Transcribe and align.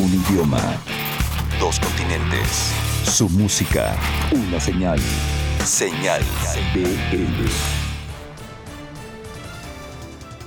Un 0.00 0.14
idioma. 0.14 0.82
Dos 1.58 1.78
continentes. 1.78 2.72
Su 3.04 3.28
música. 3.28 3.94
Una 4.32 4.58
señal. 4.58 4.98
Señal 5.62 6.22
BL. 6.72 7.46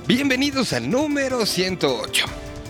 Bienvenidos 0.08 0.72
al 0.72 0.90
número 0.90 1.46
108. 1.46 2.26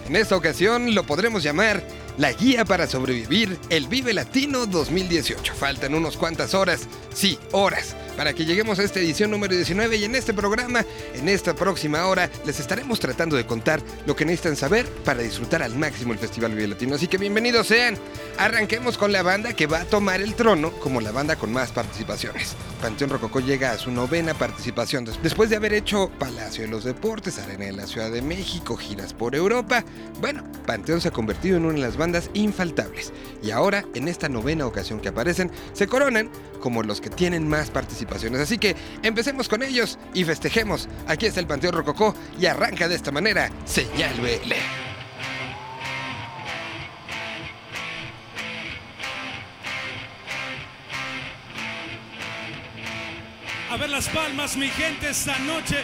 En 0.09 0.17
esta 0.17 0.37
ocasión 0.37 0.95
lo 0.95 1.05
podremos 1.05 1.43
llamar 1.43 1.83
la 2.19 2.33
guía 2.33 2.67
para 2.67 2.87
sobrevivir 2.87 3.59
el 3.71 3.87
Vive 3.89 4.13
Latino 4.13 4.67
2018. 4.67 5.55
Faltan 5.55 5.95
unos 5.95 6.19
cuantas 6.19 6.53
horas, 6.53 6.87
sí, 7.15 7.39
horas, 7.53 7.97
para 8.17 8.33
que 8.33 8.45
lleguemos 8.45 8.79
a 8.79 8.83
esta 8.83 9.01
edición 9.01 9.31
número 9.31 9.55
19 9.55 9.97
y 9.97 10.05
en 10.05 10.15
este 10.15 10.33
programa, 10.33 10.85
en 11.15 11.29
esta 11.29 11.55
próxima 11.55 12.07
hora, 12.07 12.31
les 12.47 12.61
estaremos 12.61 13.01
tratando 13.01 13.37
de 13.37 13.47
contar 13.47 13.81
lo 14.07 14.15
que 14.15 14.25
necesitan 14.25 14.57
saber 14.57 14.87
para 15.05 15.23
disfrutar 15.23 15.63
al 15.63 15.77
máximo 15.77 16.13
el 16.13 16.19
Festival 16.19 16.53
Vive 16.53 16.69
Latino. 16.69 16.95
Así 16.95 17.09
que 17.09 17.19
bienvenidos 17.19 17.67
sean. 17.67 17.97
Arranquemos 18.39 18.99
con 18.99 19.13
la 19.13 19.23
banda 19.23 19.53
que 19.55 19.67
va 19.67 19.81
a 19.81 19.85
tomar 19.85 20.21
el 20.21 20.35
trono 20.35 20.73
como 20.73 21.01
la 21.01 21.13
banda 21.13 21.37
con 21.37 21.53
más 21.53 21.73
participaciones. 21.73 22.55
Panteón 22.81 23.11
Rococó 23.11 23.41
llega 23.41 23.73
a 23.73 23.79
su 23.79 23.91
novena 23.91 24.35
participación 24.35 25.05
después 25.23 25.51
de 25.51 25.57
haber 25.57 25.73
hecho 25.73 26.11
Palacio 26.19 26.65
de 26.65 26.71
los 26.71 26.85
Deportes, 26.85 27.39
Arena 27.39 27.65
de 27.65 27.73
la 27.73 27.87
Ciudad 27.87 28.11
de 28.11 28.23
México, 28.23 28.77
giras 28.77 29.15
por 29.15 29.35
Europa. 29.35 29.85
Bueno, 30.21 30.45
Panteón 30.67 31.01
se 31.01 31.09
ha 31.09 31.13
convertido 31.13 31.57
en 31.57 31.65
una 31.65 31.75
de 31.75 31.81
las 31.81 31.97
bandas 31.97 32.31
infaltables 32.35 33.13
y 33.43 33.51
ahora, 33.51 33.85
en 33.95 34.09
esta 34.09 34.29
novena 34.29 34.67
ocasión 34.67 35.01
que 35.01 35.09
aparecen, 35.09 35.51
se 35.73 35.87
coronan 35.87 36.31
como 36.61 36.83
los 36.83 37.01
que 37.01 37.11
tienen 37.11 37.49
más 37.49 37.71
participaciones. 37.71 38.04
Así 38.41 38.59
que 38.59 38.77
empecemos 39.03 39.49
con 39.49 39.63
ellos 39.63 39.99
y 40.13 40.25
festejemos. 40.25 40.89
Aquí 41.07 41.27
está 41.27 41.41
el 41.41 41.47
Panteón 41.47 41.75
Rococó 41.75 42.15
y 42.39 42.47
arranca 42.47 42.89
de 42.89 42.95
esta 42.95 43.11
manera 43.11 43.51
Señal. 43.65 44.15
A 53.71 53.77
ver 53.77 53.91
las 53.91 54.09
palmas, 54.09 54.57
mi 54.57 54.69
gente, 54.69 55.11
esta 55.11 55.37
noche. 55.41 55.83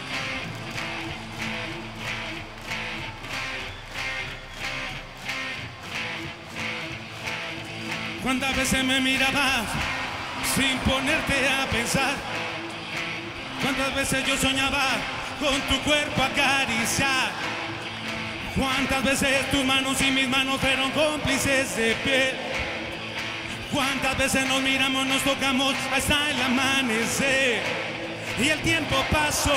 ¿Cuántas 8.23 8.55
veces 8.55 8.85
me 8.85 9.01
mirabas 9.01 9.67
sin 10.55 10.79
ponerte 10.79 11.49
a 11.49 11.67
pensar? 11.67 12.15
¿Cuántas 13.63 13.95
veces 13.95 14.27
yo 14.27 14.37
soñaba 14.37 14.85
con 15.39 15.61
tu 15.63 15.79
cuerpo 15.83 16.23
acariciar? 16.23 17.31
¿Cuántas 18.57 19.05
veces 19.05 19.51
tus 19.51 19.65
manos 19.65 20.01
y 20.01 20.11
mis 20.11 20.29
manos 20.29 20.61
fueron 20.61 20.91
cómplices 20.91 21.77
de 21.77 21.95
piel? 22.05 22.35
¿Cuántas 23.73 24.19
veces 24.19 24.47
nos 24.47 24.61
miramos, 24.63 25.07
nos 25.07 25.23
tocamos 25.23 25.75
hasta 25.95 26.31
el 26.31 26.43
amanecer? 26.43 27.63
Y 28.41 28.49
el 28.49 28.61
tiempo 28.61 28.97
pasó 29.13 29.53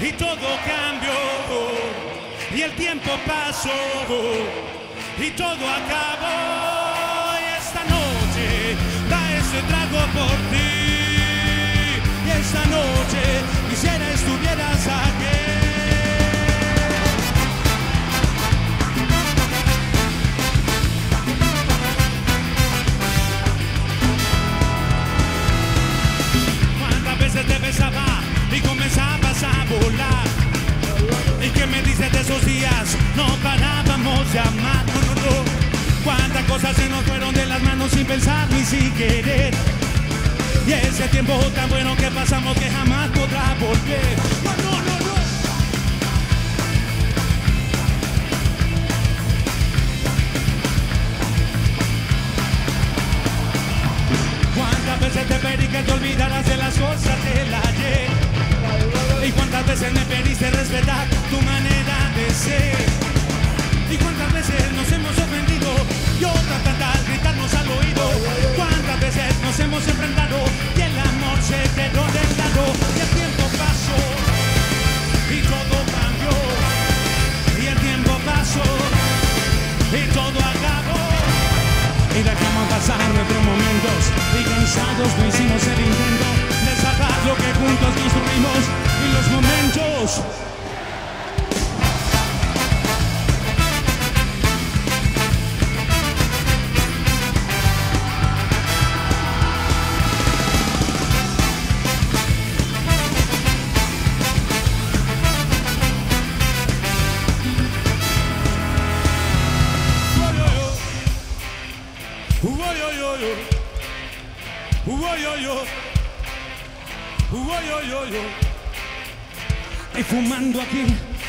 y 0.00 0.12
todo 0.12 0.58
cambió. 0.66 1.12
Y 2.54 2.62
el 2.62 2.72
tiempo 2.72 3.10
pasó 3.26 3.70
y 5.18 5.30
todo 5.30 5.68
acabó. 5.68 6.41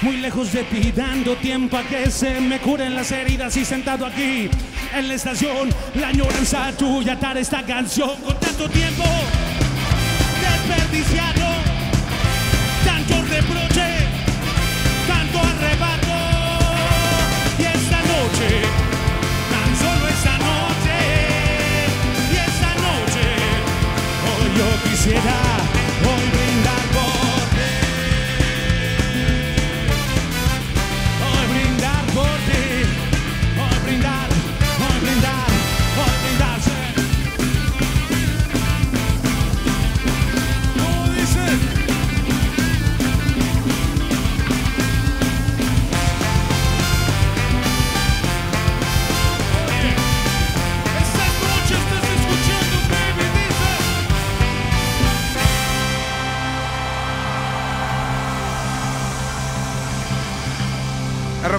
Muy 0.02 0.18
lejos 0.18 0.52
de 0.54 0.64
ti, 0.64 0.92
dando 0.96 1.36
tiempo 1.36 1.78
a 1.78 1.84
que 1.84 2.10
se 2.10 2.40
me 2.40 2.60
curen 2.60 2.96
las 2.96 3.12
heridas 3.12 3.56
y 3.58 3.66
sentado 3.66 4.06
aquí 4.06 4.50
en 4.94 5.08
la 5.08 5.14
estación, 5.14 5.70
la 5.96 6.10
añoranza 6.10 6.72
tuya 6.78 7.14
atar 7.14 7.38
esta 7.38 7.64
canción 7.64 8.16
con 8.22 8.40
tanto 8.40 8.70
tiempo 8.70 9.04
desperdiciado, 10.42 11.48
tanto 12.86 13.22
reproche, 13.24 14.08
tanto 15.08 15.40
arrebato. 15.40 16.16
Y 17.60 17.64
esta 17.64 18.00
noche, 18.14 18.50
tan 19.52 19.76
solo 19.78 20.08
esta 20.10 20.38
noche, 20.38 20.98
y 22.32 22.36
esta 22.36 22.72
noche, 22.76 23.26
hoy 24.28 24.58
yo 24.58 24.90
quisiera 24.90 25.63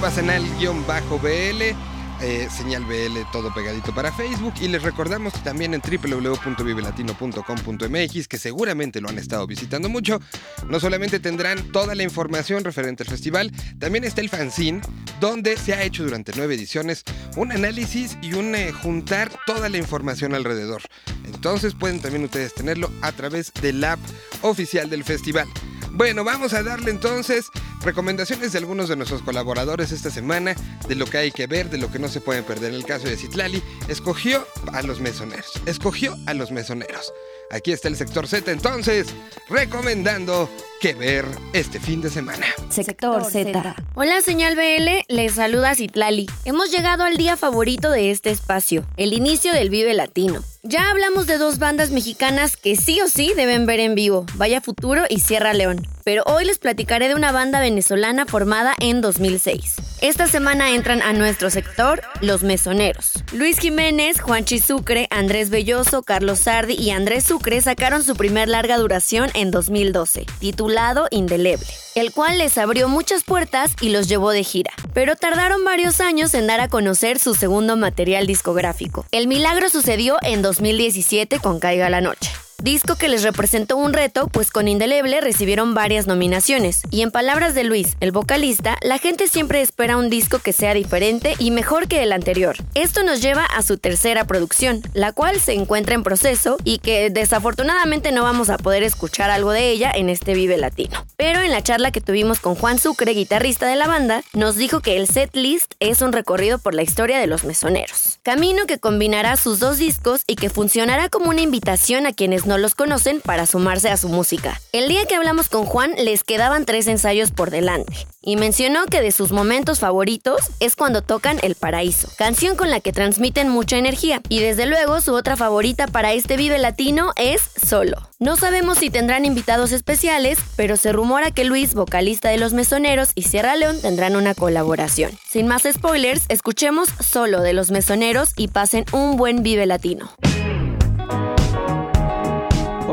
arroba 0.05 0.11
senal-bl. 0.11 1.77
eh, 2.21 2.47
señal 2.51 2.85
BL 2.85 3.19
todo 3.33 3.53
pegadito 3.53 3.93
para 3.95 4.13
Facebook 4.13 4.55
y 4.61 4.69
les 4.69 4.83
recordamos 4.83 5.33
también 5.43 5.75
en 5.75 5.81
www.vivelatino.com.mx 5.81 8.29
que 8.29 8.39
seguramente 8.39 9.01
lo 9.01 9.09
han 9.09 9.19
estado 9.19 9.45
visitando 9.47 9.89
mucho. 9.89 10.21
No 10.69 10.79
solamente 10.79 11.21
tendrán 11.21 11.73
toda 11.73 11.95
la 11.95 12.03
información 12.03 12.65
referente 12.65 13.03
al 13.03 13.09
festival, 13.09 13.51
también 13.79 14.05
está 14.05 14.21
el 14.21 14.29
fanzine 14.29 14.83
donde 15.21 15.57
se 15.57 15.73
ha 15.75 15.83
hecho 15.83 16.05
durante 16.05 16.33
nueve 16.37 16.55
ediciones 16.55 17.03
un 17.37 17.51
análisis 17.53 18.19
y 18.23 18.35
un 18.35 18.55
eh, 18.55 18.73
juntar 18.73 19.33
toda 19.47 19.71
la 19.71 19.79
información 19.79 20.35
alrededor. 20.35 20.83
Entonces 21.25 21.75
pueden 21.75 22.01
también 22.01 22.25
ustedes 22.25 22.53
tenerlo 22.55 22.91
a 23.01 23.13
través 23.13 23.55
del 23.55 23.83
app 23.85 24.01
oficial 24.43 24.91
del 24.91 25.03
festival. 25.03 25.49
Bueno, 25.97 26.25
vamos 26.25 26.55
a 26.55 26.65
darle 26.65 26.91
entonces 26.91 27.51
recomendaciones 27.81 28.51
de 28.51 28.59
algunos 28.59 28.89
de 28.89 28.97
nuestros 28.97 29.23
colaboradores 29.23 29.93
esta 29.93 30.11
semana, 30.11 30.57
de 30.89 30.97
lo 30.97 31.07
que 31.07 31.19
hay 31.19 31.31
que 31.31 31.47
ver, 31.47 31.71
de 31.71 31.79
lo 31.79 31.89
que 31.89 32.01
no 32.01 32.09
se 32.09 32.21
pueden 32.21 32.43
perder. 32.43 32.71
En 32.71 32.77
el 32.77 32.85
caso 32.85 33.07
de 33.07 33.17
Citlali, 33.17 33.63
escogió 33.87 34.45
a 34.73 34.83
los 34.83 34.99
mesoneros. 34.99 35.53
Escogió 35.67 36.17
a 36.27 36.35
los 36.35 36.51
mesoneros. 36.51 37.13
Aquí 37.53 37.71
está 37.71 37.87
el 37.87 37.95
sector 37.95 38.27
Z 38.27 38.51
entonces, 38.51 39.15
recomendando 39.49 40.51
que 40.85 40.93
ver 40.93 41.25
este 41.55 41.81
fin 41.81 42.03
de 42.03 42.11
semana. 42.11 42.45
Sector 42.69 43.25
Z. 43.25 43.75
Hola, 43.95 44.21
señal 44.21 44.55
BL, 44.55 45.07
les 45.09 45.33
saluda 45.33 45.75
Citlali. 45.75 46.29
Hemos 46.45 46.71
llegado 46.71 47.05
al 47.05 47.17
día 47.17 47.39
favorito 47.39 47.91
de 47.91 48.11
este 48.11 48.29
espacio, 48.29 48.85
el 48.99 49.15
inicio 49.15 49.55
del 49.55 49.71
Vive 49.71 49.95
Latino. 49.95 50.43
Ya 50.63 50.91
hablamos 50.91 51.27
de 51.27 51.39
dos 51.39 51.59
bandas 51.59 51.91
mexicanas 51.91 52.59
que 52.59 52.77
sí 52.77 53.01
o 53.01 53.09
sí 53.09 53.33
deben 53.35 53.65
ver 53.65 53.81
en 53.81 53.95
vivo, 53.95 54.27
Vaya 54.35 54.61
Futuro 54.61 55.05
y 55.09 55.21
Sierra 55.21 55.55
León. 55.55 55.87
Pero 56.05 56.23
hoy 56.27 56.45
les 56.45 56.59
platicaré 56.59 57.09
de 57.09 57.15
una 57.15 57.33
banda 57.33 57.61
venezolana 57.61 58.27
formada 58.27 58.75
en 58.79 59.01
2006. 59.01 59.77
Esta 60.01 60.27
semana 60.27 60.75
entran 60.75 61.01
a 61.01 61.15
nuestro 61.15 61.49
sector 61.49 62.03
Los 62.21 62.43
Mesoneros. 62.43 63.13
Luis 63.33 63.59
Jiménez, 63.59 64.21
Juan 64.21 64.47
Sucre, 64.47 65.07
Andrés 65.11 65.49
Belloso, 65.49 66.03
Carlos 66.03 66.41
Sardi 66.41 66.75
y 66.75 66.91
Andrés 66.91 67.25
Sucre 67.25 67.61
sacaron 67.63 68.03
su 68.03 68.15
primer 68.15 68.49
larga 68.49 68.77
duración 68.77 69.31
en 69.33 69.51
2012, 69.51 70.27
titulado 70.75 71.07
Indeleble, 71.13 71.69
el 71.95 72.11
cual 72.11 72.39
les 72.39 72.59
abrió 72.59 72.89
muchas 72.89 73.23
puertas 73.23 73.77
y 73.81 73.91
los 73.91 74.09
llevó 74.09 74.33
de 74.33 74.43
gira. 74.43 74.73
Pero 74.93 75.15
tardaron 75.15 75.63
varios 75.63 76.01
años 76.01 76.35
en 76.35 76.49
dar 76.49 76.61
a 76.61 76.69
conocer 76.69 77.21
su 77.21 77.35
segundo 77.35 77.77
material 77.77 78.27
discográfico. 78.27 79.07
El 79.13 79.29
milagro 79.29 79.69
sucedió 79.69 80.17
en 80.23 80.43
2017 80.43 81.39
con 81.39 81.61
Caiga 81.61 81.89
la 81.91 82.01
Noche 82.01 82.33
disco 82.65 82.97
que 82.97 83.11
les 83.11 83.23
representó 83.23 83.77
un 83.77 83.93
reto, 83.93 84.27
pues 84.29 84.51
con 84.51 84.69
Indeleble 84.69 85.21
recibieron 85.21 85.75
varias 85.75 86.07
nominaciones. 86.07 86.81
Y 86.91 87.03
en 87.03 87.11
palabras 87.11 87.55
de 87.55 87.63
Luis, 87.63 87.99
el 88.01 88.11
vocalista, 88.11 88.79
la 88.81 88.97
gente 88.97 89.29
siempre 89.29 89.61
espera 89.61 89.99
un 89.99 90.09
disco 90.09 90.39
que 90.39 90.55
sea 90.55 90.73
diferente 90.73 91.35
y 91.39 91.51
mejor 91.51 91.89
que 91.89 92.03
el 92.03 92.11
anterior. 92.11 92.57
Esto 92.75 93.03
nos 93.03 93.21
lleva 93.21 93.45
a 93.45 93.61
su 93.61 93.77
tercera 93.77 94.25
producción, 94.25 94.81
la 94.95 95.13
cual 95.13 95.41
se 95.41 95.53
encuentra 95.53 95.95
en 95.95 96.03
proceso 96.03 96.57
y 96.65 96.79
que 96.79 97.11
desafortunadamente 97.11 98.13
no 98.13 98.23
vamos 98.23 98.49
a 98.49 98.57
poder 98.57 98.83
escuchar 98.83 99.29
algo 99.29 99.53
de 99.53 99.69
ella 99.69 99.93
en 99.95 100.09
este 100.09 100.33
Vive 100.33 100.57
Latino. 100.57 101.05
Pero 101.19 101.41
en 101.41 101.53
la 101.53 101.63
charla 101.63 101.91
que 101.91 102.01
tuvimos 102.01 102.41
con 102.41 102.55
Juan 102.55 102.79
Sucre, 102.79 103.13
guitarrista 103.13 103.67
de 103.67 103.77
la 103.77 103.89
banda, 103.89 104.23
nos 104.33 104.57
dijo 104.57 104.81
que 104.81 104.97
el 104.97 105.07
set 105.07 105.37
list 105.37 105.75
es 105.81 106.01
un 106.01 106.13
recorrido 106.13 106.59
por 106.59 106.75
la 106.75 106.83
historia 106.83 107.19
de 107.19 107.27
los 107.27 107.45
mesoneros. 107.45 108.21
Camino 108.23 108.65
que 108.65 108.79
combinará 108.79 109.37
sus 109.37 109.59
dos 109.59 109.77
discos 109.77 110.23
y 110.27 110.37
que 110.37 110.49
funcionará 110.49 111.11
como 111.11 111.29
una 111.29 111.43
invitación 111.43 112.07
a 112.07 112.15
quienes 112.15 112.47
no 112.47 112.54
los 112.59 112.75
conocen 112.75 113.21
para 113.21 113.47
sumarse 113.47 113.89
a 113.91 113.97
su 113.97 114.09
música. 114.09 114.61
El 114.73 114.89
día 114.89 115.07
que 115.07 115.15
hablamos 115.15 115.49
con 115.49 115.65
Juan 115.65 115.95
les 115.97 116.25
quedaban 116.25 116.65
tres 116.65 116.87
ensayos 116.87 117.31
por 117.31 117.51
delante 117.51 118.07
y 118.23 118.37
mencionó 118.37 118.87
que 118.87 119.01
de 119.01 119.13
sus 119.13 119.33
momentos 119.33 119.81
favoritos 119.81 120.41
es 120.61 120.77
cuando 120.77 121.03
tocan 121.03 121.39
El 121.43 121.55
Paraíso, 121.55 122.09
canción 122.17 122.57
con 122.57 122.71
la 122.71 122.81
que 122.81 122.93
transmiten 122.93 123.49
mucha 123.49 123.77
energía 123.77 124.21
y 124.29 124.41
desde 124.41 124.67
luego 124.67 125.01
su 125.01 125.15
otra 125.15 125.37
favorita 125.37 125.87
para 125.87 126.13
este 126.13 126.37
Vive 126.37 126.59
Latino 126.59 127.13
es 127.17 127.43
Solo. 127.67 128.09
No 128.19 128.37
sabemos 128.37 128.79
si 128.79 128.91
tendrán 128.91 129.25
invitados 129.25 129.73
especiales, 129.73 130.39
pero 130.57 130.77
se 130.77 130.93
rumora 130.93 131.31
que 131.31 131.45
Luis, 131.45 131.75
vocalista 131.75 132.31
de 132.31 132.39
Los 132.39 132.53
Mesoneros 132.53 133.11
y 133.15 133.23
Sierra 133.23 133.57
León 133.57 133.81
tendrán 133.81 134.17
una 134.17 134.35
colaboración. 134.35 135.13
Sin 135.29 135.47
más 135.47 135.65
spoilers, 135.71 136.25
escuchemos 136.29 136.89
Solo 137.01 137.43
de 137.43 137.53
Los 137.53 137.71
Mesoneros 137.71 138.33
y 138.37 138.49
pasen 138.49 138.85
un 138.93 139.17
buen 139.17 139.43
Vive 139.43 139.67
Latino. 139.67 140.11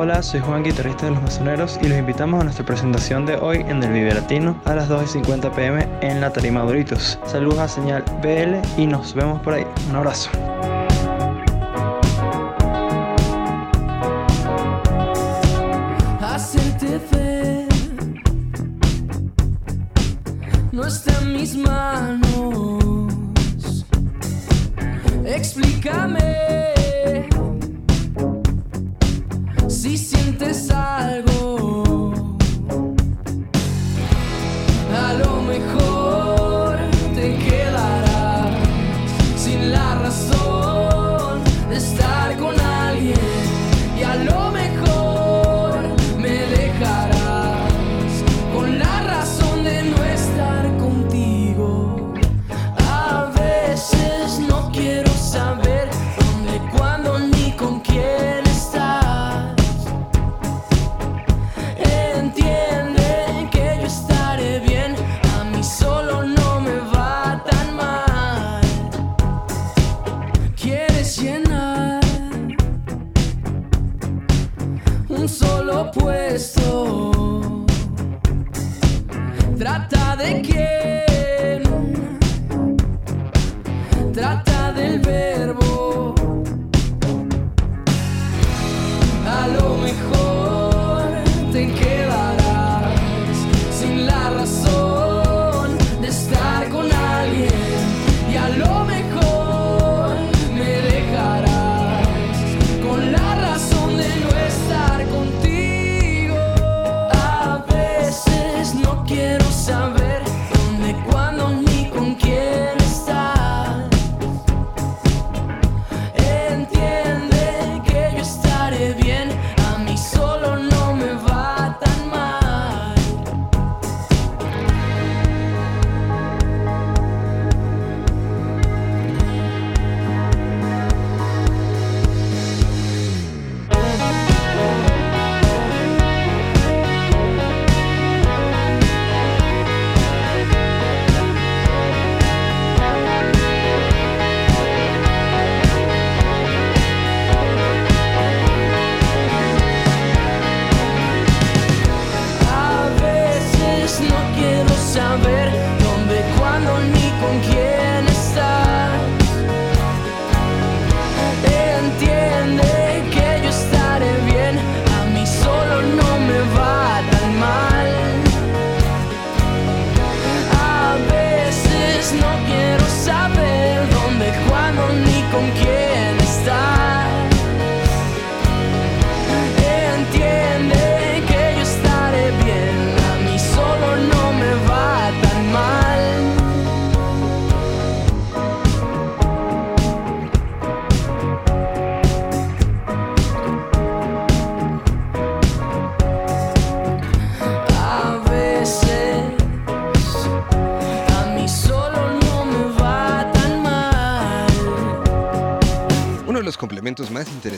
Hola, 0.02 0.24
soy 0.24 0.40
Juan, 0.40 0.64
guitarrista 0.64 1.06
de 1.06 1.12
Los 1.12 1.22
Mesoneros, 1.22 1.78
y 1.80 1.88
los 1.88 1.96
invitamos 1.96 2.42
a 2.42 2.44
nuestra 2.44 2.66
presentación 2.66 3.28
de 3.28 3.36
hoy 3.36 3.58
en 3.58 3.84
el 3.84 3.94
Vive 3.94 4.16
Latino 4.16 4.60
a 4.66 4.74
las 4.74 4.90
2.50 4.90 5.54
pm 5.54 5.88
en 6.02 6.20
la 6.20 6.34
Tarima 6.34 6.64
Doritos. 6.64 7.20
Saludos 7.24 7.60
a 7.60 7.68
Señal 7.68 8.04
BL 8.24 8.82
y 8.82 8.88
nos 8.88 9.14
vemos 9.14 9.40
por 9.44 9.54
ahí. 9.54 9.64
Un 9.92 9.98
abrazo. 9.98 10.32
no 20.72 20.88
está 20.88 21.20
en 21.22 21.34
mis 21.34 21.56
manos. 21.56 22.76
Explícame. 25.28 26.61
un 75.10 75.30
solo 75.30 75.92
puesto. 75.92 77.66
Trata 79.58 80.16
de 80.16 80.42
quién, 80.42 81.64
trata 84.14 84.74
del 84.74 85.00
verbo. 85.00 85.61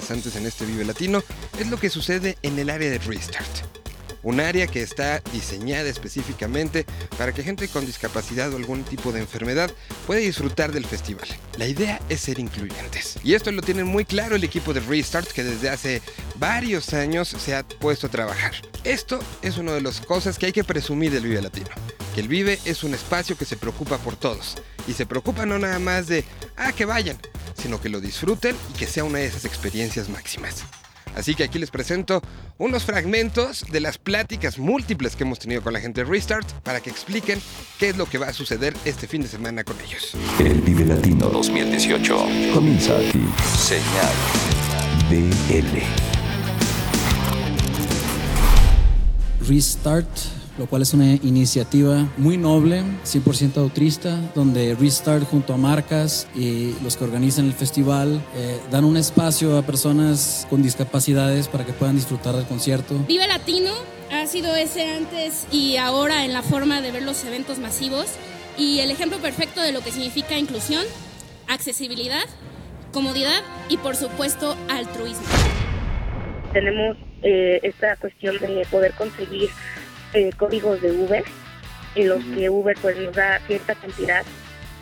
Interesantes 0.03 0.35
en 0.35 0.45
este 0.45 0.65
Vive 0.65 0.83
Latino 0.83 1.23
es 1.57 1.69
lo 1.69 1.77
que 1.77 1.89
sucede 1.89 2.37
en 2.41 2.59
el 2.59 2.69
área 2.69 2.89
de 2.89 2.97
Restart. 2.97 3.47
Un 4.21 4.41
área 4.41 4.67
que 4.67 4.81
está 4.81 5.21
diseñada 5.31 5.89
específicamente 5.89 6.85
para 7.17 7.33
que 7.33 7.43
gente 7.43 7.69
con 7.69 7.85
discapacidad 7.85 8.53
o 8.53 8.57
algún 8.57 8.83
tipo 8.83 9.13
de 9.13 9.21
enfermedad 9.21 9.71
pueda 10.05 10.19
disfrutar 10.19 10.73
del 10.73 10.85
festival. 10.85 11.27
La 11.57 11.67
idea 11.67 12.01
es 12.09 12.19
ser 12.19 12.39
incluyentes. 12.39 13.17
Y 13.23 13.33
esto 13.33 13.51
lo 13.51 13.61
tiene 13.61 13.85
muy 13.85 14.03
claro 14.03 14.35
el 14.35 14.43
equipo 14.43 14.73
de 14.73 14.81
Restart 14.81 15.29
que 15.31 15.43
desde 15.43 15.69
hace 15.69 16.01
varios 16.35 16.93
años 16.93 17.29
se 17.29 17.55
ha 17.55 17.65
puesto 17.65 18.07
a 18.07 18.11
trabajar. 18.11 18.53
Esto 18.83 19.19
es 19.41 19.57
una 19.57 19.71
de 19.71 19.81
las 19.81 20.01
cosas 20.01 20.37
que 20.37 20.47
hay 20.47 20.53
que 20.53 20.65
presumir 20.65 21.11
del 21.11 21.23
Vive 21.23 21.41
Latino. 21.41 21.69
Que 22.13 22.21
el 22.21 22.27
Vive 22.27 22.59
es 22.65 22.83
un 22.83 22.93
espacio 22.93 23.37
que 23.37 23.45
se 23.45 23.55
preocupa 23.55 23.97
por 23.99 24.17
todos. 24.17 24.57
Y 24.87 24.93
se 24.93 25.05
preocupa 25.05 25.45
no 25.45 25.59
nada 25.59 25.79
más 25.79 26.07
de, 26.07 26.23
ah, 26.57 26.71
que 26.73 26.85
vayan, 26.85 27.17
sino 27.55 27.79
que 27.79 27.89
lo 27.89 28.01
disfruten 28.01 28.55
y 28.73 28.77
que 28.77 28.87
sea 28.87 29.03
una 29.03 29.19
de 29.19 29.27
esas 29.27 29.45
experiencias 29.45 30.09
máximas. 30.09 30.63
Así 31.15 31.35
que 31.35 31.43
aquí 31.43 31.59
les 31.59 31.69
presento 31.69 32.21
unos 32.57 32.83
fragmentos 32.83 33.65
de 33.71 33.79
las 33.79 33.97
pláticas 33.97 34.57
múltiples 34.57 35.15
que 35.15 35.23
hemos 35.23 35.39
tenido 35.39 35.61
con 35.61 35.73
la 35.73 35.79
gente 35.79 36.03
de 36.03 36.09
Restart 36.09 36.49
para 36.63 36.79
que 36.81 36.89
expliquen 36.89 37.39
qué 37.77 37.89
es 37.89 37.97
lo 37.97 38.05
que 38.07 38.17
va 38.17 38.27
a 38.27 38.33
suceder 38.33 38.73
este 38.85 39.07
fin 39.07 39.21
de 39.21 39.27
semana 39.27 39.63
con 39.63 39.79
ellos. 39.81 40.15
El 40.39 40.61
Vive 40.61 40.85
Latino 40.85 41.27
2018 41.29 42.17
comienza 42.53 42.97
aquí. 42.97 43.25
Señal 43.57 44.13
BL. 45.09 45.79
Restart 49.47 50.42
lo 50.57 50.67
cual 50.67 50.81
es 50.81 50.93
una 50.93 51.13
iniciativa 51.15 52.07
muy 52.17 52.37
noble, 52.37 52.83
100% 53.05 53.57
autrista, 53.57 54.19
donde 54.35 54.75
Restart 54.75 55.27
junto 55.29 55.53
a 55.53 55.57
marcas 55.57 56.27
y 56.35 56.75
los 56.83 56.97
que 56.97 57.03
organizan 57.03 57.45
el 57.45 57.53
festival 57.53 58.21
eh, 58.35 58.59
dan 58.71 58.85
un 58.85 58.97
espacio 58.97 59.57
a 59.57 59.63
personas 59.63 60.45
con 60.49 60.61
discapacidades 60.61 61.47
para 61.47 61.65
que 61.65 61.73
puedan 61.73 61.95
disfrutar 61.95 62.35
del 62.35 62.45
concierto. 62.45 62.95
Vive 63.07 63.27
Latino 63.27 63.71
ha 64.11 64.27
sido 64.27 64.55
ese 64.55 64.93
antes 64.93 65.47
y 65.51 65.77
ahora 65.77 66.25
en 66.25 66.33
la 66.33 66.43
forma 66.43 66.81
de 66.81 66.91
ver 66.91 67.03
los 67.03 67.23
eventos 67.25 67.57
masivos 67.59 68.05
y 68.57 68.79
el 68.79 68.91
ejemplo 68.91 69.17
perfecto 69.17 69.61
de 69.61 69.71
lo 69.71 69.81
que 69.81 69.91
significa 69.91 70.37
inclusión, 70.37 70.83
accesibilidad, 71.47 72.23
comodidad 72.91 73.41
y 73.69 73.77
por 73.77 73.95
supuesto 73.95 74.55
altruismo. 74.69 75.25
Tenemos 76.53 76.97
eh, 77.23 77.59
esta 77.63 77.95
cuestión 77.95 78.37
de 78.37 78.67
poder 78.69 78.93
conseguir 78.93 79.49
eh, 80.13 80.31
códigos 80.37 80.81
de 80.81 80.91
Uber, 80.91 81.23
en 81.95 82.09
los 82.09 82.23
que 82.23 82.49
Uber 82.49 82.77
pues 82.81 82.97
nos 82.97 83.15
da 83.15 83.39
cierta 83.47 83.75
cantidad 83.75 84.23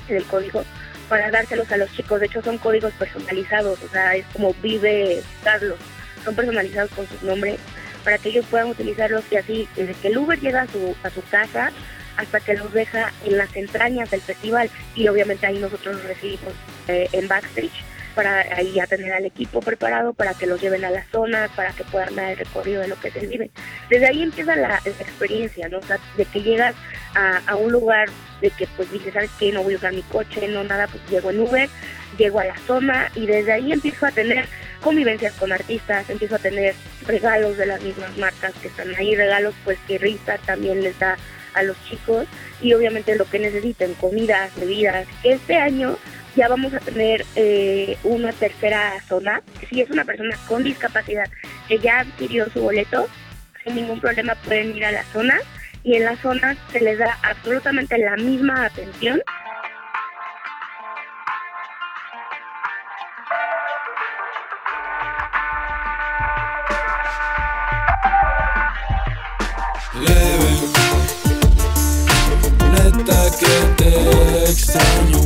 del 0.07 0.23
código 0.25 0.63
para 1.09 1.31
dárselos 1.31 1.71
a 1.71 1.77
los 1.77 1.91
chicos. 1.91 2.19
De 2.19 2.27
hecho 2.27 2.41
son 2.41 2.57
códigos 2.57 2.93
personalizados, 2.93 3.81
o 3.83 3.89
sea, 3.89 4.15
es 4.15 4.25
como 4.33 4.53
vive 4.61 5.21
Carlos, 5.43 5.77
son 6.23 6.35
personalizados 6.35 6.91
con 6.91 7.07
sus 7.07 7.21
nombres 7.23 7.59
para 8.03 8.17
que 8.17 8.29
ellos 8.29 8.45
puedan 8.49 8.69
utilizarlos 8.69 9.23
y 9.31 9.35
así 9.35 9.67
desde 9.75 9.93
que 9.93 10.07
el 10.07 10.17
Uber 10.17 10.39
llega 10.39 10.61
a 10.61 10.67
su, 10.67 10.95
a 11.03 11.09
su 11.09 11.21
casa 11.29 11.71
hasta 12.17 12.39
que 12.39 12.55
los 12.55 12.73
deja 12.73 13.11
en 13.25 13.37
las 13.37 13.55
entrañas 13.55 14.09
del 14.11 14.21
festival. 14.21 14.69
Y 14.95 15.07
obviamente 15.07 15.45
ahí 15.45 15.59
nosotros 15.59 15.95
los 15.95 16.05
recibimos 16.05 16.53
eh, 16.87 17.07
en 17.11 17.27
backstage 17.27 17.71
para 18.11 18.41
ahí 18.55 18.73
ya 18.73 18.87
tener 18.87 19.13
al 19.13 19.25
equipo 19.25 19.59
preparado 19.59 20.13
para 20.13 20.33
que 20.33 20.45
los 20.45 20.61
lleven 20.61 20.85
a 20.85 20.89
las 20.89 21.07
zonas, 21.07 21.49
para 21.55 21.71
que 21.73 21.83
puedan 21.83 22.15
dar 22.15 22.31
el 22.31 22.37
recorrido 22.37 22.81
de 22.81 22.87
lo 22.87 22.99
que 22.99 23.11
se 23.11 23.25
vive. 23.25 23.51
Desde 23.89 24.07
ahí 24.07 24.23
empieza 24.23 24.55
la, 24.55 24.81
experiencia, 24.85 25.69
¿no? 25.69 25.79
O 25.79 25.83
sea, 25.83 25.99
de 26.17 26.25
que 26.25 26.41
llegas 26.41 26.75
a, 27.15 27.55
un 27.55 27.71
lugar 27.71 28.09
de 28.41 28.49
que 28.51 28.67
pues 28.75 28.91
dices, 28.91 29.13
¿sabes 29.13 29.31
qué? 29.39 29.51
No 29.51 29.63
voy 29.63 29.73
a 29.73 29.77
usar 29.77 29.93
mi 29.93 30.03
coche, 30.03 30.47
no 30.47 30.63
nada, 30.63 30.87
pues 30.87 31.01
llego 31.09 31.31
en 31.31 31.39
Uber, 31.41 31.69
llego 32.17 32.39
a 32.39 32.45
la 32.45 32.57
zona 32.59 33.11
y 33.15 33.25
desde 33.25 33.53
ahí 33.53 33.71
empiezo 33.71 34.05
a 34.05 34.11
tener 34.11 34.45
convivencias 34.81 35.33
con 35.33 35.51
artistas, 35.51 36.09
empiezo 36.09 36.35
a 36.35 36.39
tener 36.39 36.73
regalos 37.05 37.57
de 37.57 37.65
las 37.65 37.81
mismas 37.81 38.17
marcas 38.17 38.53
que 38.61 38.67
están 38.67 38.95
ahí, 38.95 39.15
regalos 39.15 39.53
pues 39.63 39.77
que 39.87 39.97
Rita 39.97 40.37
también 40.39 40.81
les 40.81 40.97
da 40.97 41.17
a 41.53 41.63
los 41.63 41.77
chicos 41.85 42.27
y 42.61 42.73
obviamente 42.73 43.15
lo 43.15 43.25
que 43.25 43.39
necesiten, 43.39 43.93
comidas, 43.95 44.51
bebidas. 44.55 45.07
Este 45.23 45.57
año 45.57 45.97
ya 46.35 46.47
vamos 46.47 46.73
a 46.73 46.79
tener 46.79 47.25
eh, 47.35 47.97
una 48.03 48.31
tercera 48.31 48.93
zona. 49.07 49.41
Si 49.69 49.81
es 49.81 49.89
una 49.89 50.05
persona 50.05 50.37
con 50.47 50.63
discapacidad 50.63 51.29
que 51.67 51.79
ya 51.79 51.99
adquirió 51.99 52.49
su 52.49 52.61
boleto, 52.61 53.07
sin 53.63 53.75
ningún 53.75 53.99
problema 53.99 54.35
pueden 54.35 54.75
ir 54.75 54.85
a 54.85 54.91
la 54.91 55.03
zona 55.05 55.39
y 55.83 55.95
en 55.95 56.05
la 56.05 56.15
zona 56.17 56.55
se 56.71 56.79
les 56.79 56.99
da 56.99 57.17
absolutamente 57.23 57.97
la 57.97 58.15
misma 58.17 58.65
atención. 58.65 59.21
neta 72.71 73.29
que 73.39 73.83
te 73.83 74.43
extraño 74.49 75.20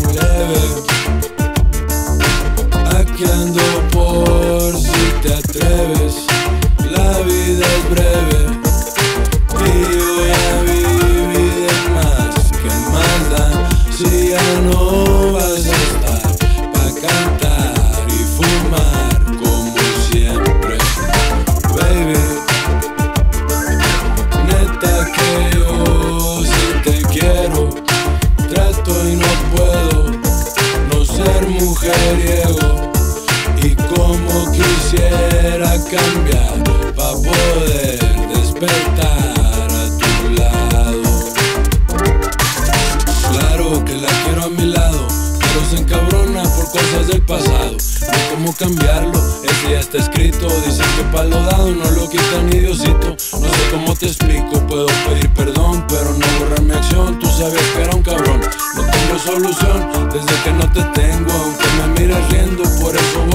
para 35.96 37.14
poder 37.14 38.00
despertar 38.34 39.70
a 39.72 39.98
tu 39.98 40.30
lado. 40.36 41.04
Claro 43.32 43.86
que 43.86 43.96
la 43.96 44.10
quiero 44.24 44.44
a 44.44 44.50
mi 44.50 44.66
lado, 44.66 45.08
pero 45.40 45.66
se 45.70 45.78
encabrona 45.78 46.44
por 46.44 46.72
cosas 46.72 47.08
del 47.08 47.22
pasado. 47.22 47.78
No 48.02 48.36
cómo 48.36 48.56
cambiarlo, 48.56 49.22
ese 49.44 49.72
ya 49.72 49.80
está 49.80 50.00
escrito. 50.00 50.48
Dicen 50.66 50.86
que 50.98 51.04
para 51.14 51.26
lo 51.26 51.42
dado 51.44 51.72
no 51.72 51.90
lo 51.92 52.10
quitan 52.10 52.50
ni 52.50 52.60
Diosito. 52.60 53.16
No 53.40 53.48
sé 53.48 53.70
cómo 53.72 53.96
te 53.96 54.08
explico, 54.08 54.60
puedo 54.68 54.88
pedir 55.08 55.30
perdón, 55.30 55.86
pero 55.88 56.12
no 56.14 56.28
borrar 56.40 56.62
mi 56.62 56.74
acción. 56.74 57.20
Tú 57.20 57.28
sabías 57.28 57.64
que 57.74 57.82
era 57.84 57.96
un 57.96 58.04
cabrón, 58.04 58.42
no 58.76 58.82
tengo 58.84 59.20
solución 59.20 60.10
desde 60.12 60.44
que 60.44 60.52
no 60.52 60.72
te 60.72 60.84
tengo, 61.00 61.32
aunque 61.32 61.68
me 61.78 62.00
mires 62.00 62.30
riendo, 62.30 62.64
por 62.82 62.96
eso 62.96 63.26
voy 63.32 63.35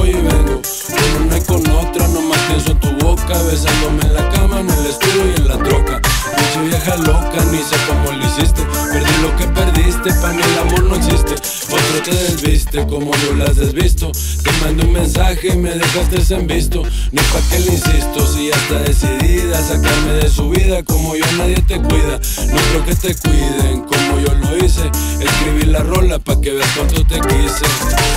besándome 3.60 4.02
en 4.06 4.14
la 4.14 4.28
cama, 4.30 4.60
en 4.60 4.70
el 4.70 4.86
estudio 4.86 5.26
y 5.26 5.40
en 5.40 5.48
la 5.48 5.58
troca. 5.58 6.00
Pinche 6.36 6.68
vieja 6.68 6.96
loca, 6.96 7.44
ni 7.50 7.58
sé 7.58 7.76
cómo 7.86 8.12
lo 8.12 8.26
hiciste. 8.26 8.62
Perdí 8.92 9.22
lo 9.22 9.36
que 9.36 9.46
perdiste, 9.48 10.12
pa' 10.20 10.32
mí 10.32 10.42
el 10.42 10.58
amor 10.58 10.82
no 10.84 10.96
existe. 10.96 11.34
Otro 11.34 12.02
te 12.04 12.10
desviste, 12.10 12.86
como 12.86 13.12
yo 13.16 13.34
las 13.36 13.56
desvisto. 13.56 14.12
Te 14.42 14.50
mando 14.64 14.84
un 14.84 14.92
mensaje 14.92 15.48
y 15.48 15.56
me 15.56 15.70
dejaste 15.70 16.34
en 16.34 16.46
visto. 16.46 16.82
No 17.12 17.22
pa' 17.22 17.40
que 17.50 17.58
le 17.60 17.72
insisto, 17.72 18.26
si 18.26 18.48
ya 18.48 18.56
está 18.56 18.78
decidida 18.78 19.58
a 19.58 19.62
sacarme 19.62 20.12
de 20.14 20.28
su 20.30 20.48
vida, 20.50 20.82
como 20.82 21.14
yo 21.14 21.26
nadie 21.36 21.56
te 21.56 21.76
cuida. 21.80 22.18
No 22.50 22.60
creo 22.70 22.86
que 22.86 22.94
te 22.94 23.14
cuiden, 23.14 23.82
como 23.82 24.20
yo 24.20 24.34
lo 24.34 24.56
hice. 24.64 24.90
Escribí 25.20 25.66
la 25.66 25.80
rola 25.80 26.18
pa' 26.18 26.40
que 26.40 26.52
veas 26.52 26.70
cuánto 26.76 27.04
te 27.04 27.20
quise. 27.20 28.09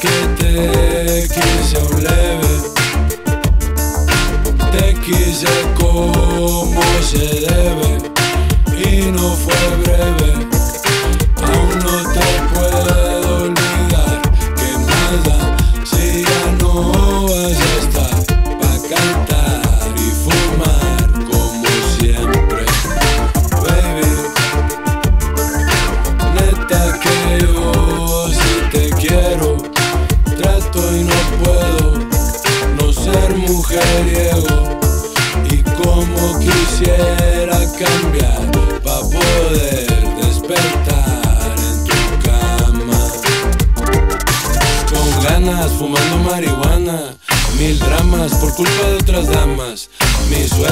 Te 0.00 1.28
quise 1.28 1.78
un 1.78 2.02
leve. 2.02 2.52
Te 4.72 4.94
quise 5.00 5.46
como 5.78 6.82
se 7.02 7.18
debe 7.18 7.98
y 8.76 9.10
no 9.12 9.36
fue 9.36 9.54
breve 9.82 10.33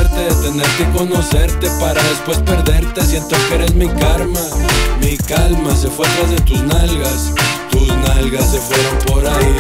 Mi 0.03 0.09
suerte 0.09 0.35
tenerte 0.43 0.83
y 0.83 0.97
conocerte 0.97 1.69
para 1.81 2.03
después 2.03 2.39
perderte. 2.39 3.05
Siento 3.05 3.37
que 3.49 3.55
eres 3.55 3.75
mi 3.75 3.87
karma. 3.89 4.41
Mi 5.01 5.17
calma 5.17 5.75
se 5.77 5.89
fue 5.89 6.07
atrás 6.07 6.31
de 6.31 6.41
tus 6.41 6.61
nalgas. 6.63 7.33
Tus 7.71 7.89
nalgas 7.89 8.51
se 8.51 8.59
fueron 8.59 8.99
por 9.07 9.27
ahí. 9.27 9.57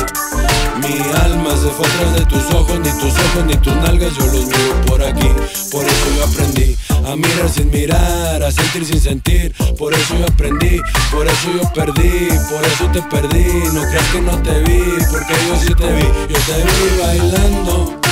Mi 0.80 1.00
alma 1.25 1.50
se 1.50 1.68
fue 1.70 1.87
atrás 1.87 2.14
de 2.14 2.25
tus 2.26 2.44
ojos, 2.54 2.78
ni 2.80 2.90
tus 2.90 3.12
ojos 3.12 3.44
ni 3.46 3.54
tus 3.56 3.75
nalgas, 3.76 4.14
yo 4.16 4.26
los 4.26 4.46
miro 4.46 4.80
por 4.87 5.02
aquí. 5.02 5.28
Por 5.70 5.84
eso 5.84 6.06
yo 6.16 6.25
aprendí 6.25 6.76
a 7.06 7.14
mirar 7.14 7.49
sin 7.49 7.70
mirar, 7.70 8.42
a 8.42 8.50
sentir 8.50 8.84
sin 8.84 9.00
sentir. 9.00 9.54
Por 9.78 9.94
eso 9.94 10.16
yo 10.18 10.25
aprendí, 10.25 10.80
por 11.12 11.26
eso 11.26 11.52
yo 11.54 11.72
perdí, 11.72 12.28
por 12.50 12.64
eso 12.64 12.87
te 12.92 13.02
perdí. 13.02 13.44
No 13.72 13.82
creas 13.82 14.08
que 14.12 14.20
no 14.20 14.37
te 14.42 14.58
vi, 14.61 14.82
porque 15.11 15.34
yo 15.46 15.56
sí 15.61 15.75
te 15.75 15.92
vi. 15.92 16.02
Yo 16.02 16.38
te 16.40 16.56
vi 16.64 17.00
bailando 17.00 18.02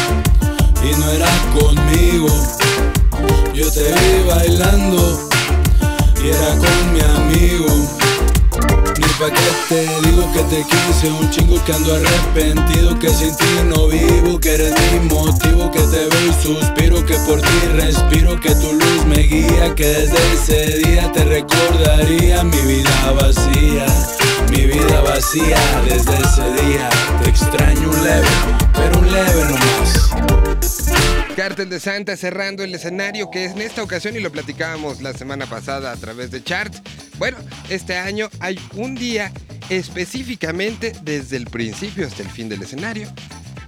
y 0.82 0.99
no 0.99 1.10
era 1.10 1.26
conmigo. 1.59 2.28
Yo 3.54 3.71
te 3.71 3.83
vi 3.83 4.28
bailando 4.28 5.28
y 6.23 6.28
era 6.28 6.57
con 6.57 6.92
mi 6.92 7.00
amigo. 7.00 8.00
Ni 8.99 9.07
pa' 9.19 9.30
que 9.30 9.50
te 9.69 10.09
digo 10.09 10.30
que 10.33 10.42
te 10.45 10.64
quise 10.64 11.11
un 11.11 11.30
chingo 11.30 11.62
que 11.64 11.73
ando 11.73 11.95
arrepentido 11.95 12.99
Que 12.99 13.09
sin 13.09 13.35
ti 13.37 13.45
no 13.66 13.87
vivo, 13.87 14.40
que 14.40 14.54
eres 14.54 14.75
mi 14.92 15.09
motivo 15.09 15.71
Que 15.71 15.78
te 15.78 16.09
veo 16.09 16.26
y 16.28 16.42
suspiro, 16.42 17.07
que 17.07 17.14
por 17.26 17.40
ti 17.40 17.59
respiro 17.75 18.38
Que 18.40 18.54
tu 18.57 18.73
luz 18.73 19.07
me 19.07 19.23
guía, 19.23 19.75
que 19.75 19.87
desde 19.87 20.33
ese 20.35 20.78
día 20.78 21.11
te 21.12 21.25
recordaría 21.25 22.42
Mi 22.42 22.61
vida 22.61 23.12
vacía, 23.12 23.87
mi 24.50 24.66
vida 24.66 25.00
vacía 25.02 25.59
Desde 25.88 26.14
ese 26.14 26.66
día 26.66 26.90
te 27.23 27.30
extraño 27.30 27.69
Cártel 31.40 31.70
de 31.70 31.80
Santa 31.80 32.18
cerrando 32.18 32.62
el 32.64 32.75
escenario 32.75 33.30
que 33.30 33.47
es 33.47 33.52
en 33.52 33.62
esta 33.62 33.82
ocasión 33.82 34.14
y 34.14 34.20
lo 34.20 34.30
platicábamos 34.30 35.00
la 35.00 35.14
semana 35.14 35.47
pasada 35.47 35.90
a 35.90 35.97
través 35.97 36.30
de 36.30 36.44
charts. 36.44 36.82
Bueno, 37.16 37.38
este 37.70 37.97
año 37.97 38.28
hay 38.40 38.61
un 38.75 38.94
día 38.94 39.32
específicamente 39.70 40.92
desde 41.00 41.38
el 41.38 41.47
principio 41.47 42.06
hasta 42.06 42.25
el 42.25 42.28
fin 42.28 42.50
del 42.50 42.61
escenario. 42.61 43.09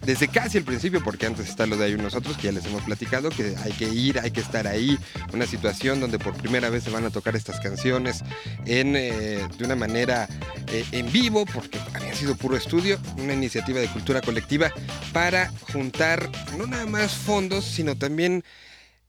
Desde 0.05 0.27
casi 0.29 0.59
el 0.59 0.65
principio, 0.65 1.03
porque 1.03 1.27
antes 1.27 1.49
está 1.49 1.65
lo 1.65 1.77
de 1.77 1.85
ahí 1.85 1.97
nosotros, 1.97 2.37
que 2.37 2.45
ya 2.45 2.53
les 2.53 2.67
hemos 2.67 2.83
platicado, 2.83 3.31
que 3.31 3.55
hay 3.63 3.73
que 3.73 3.89
ir, 3.89 4.19
hay 4.19 4.33
que 4.33 4.41
estar 4.41 4.67
ahí. 4.67 4.99
Una 5.33 5.47
situación 5.47 6.01
donde 6.01 6.19
por 6.19 6.35
primera 6.35 6.71
vez 6.71 6.85
se 6.85 6.91
van 6.91 7.05
a 7.05 7.11
tocar 7.11 7.37
estas 7.37 7.61
canciones 7.61 8.25
en, 8.67 8.97
eh, 8.97 9.47
de 9.57 9.65
una 9.65 9.77
manera 9.77 10.29
eh, 10.69 10.85
en 10.91 11.11
vivo, 11.13 11.47
porque 11.47 11.79
había 11.95 12.15
sido 12.15 12.35
puro 12.35 12.57
estudio, 12.57 12.99
una 13.17 13.33
iniciativa 13.33 13.79
de 13.79 13.89
cultura 13.89 14.21
colectiva 14.21 14.73
para 15.13 15.53
juntar 15.73 16.31
no 16.59 16.67
nada 16.67 16.87
más 16.87 17.13
fondos, 17.13 17.65
sino 17.65 17.97
también 17.97 18.43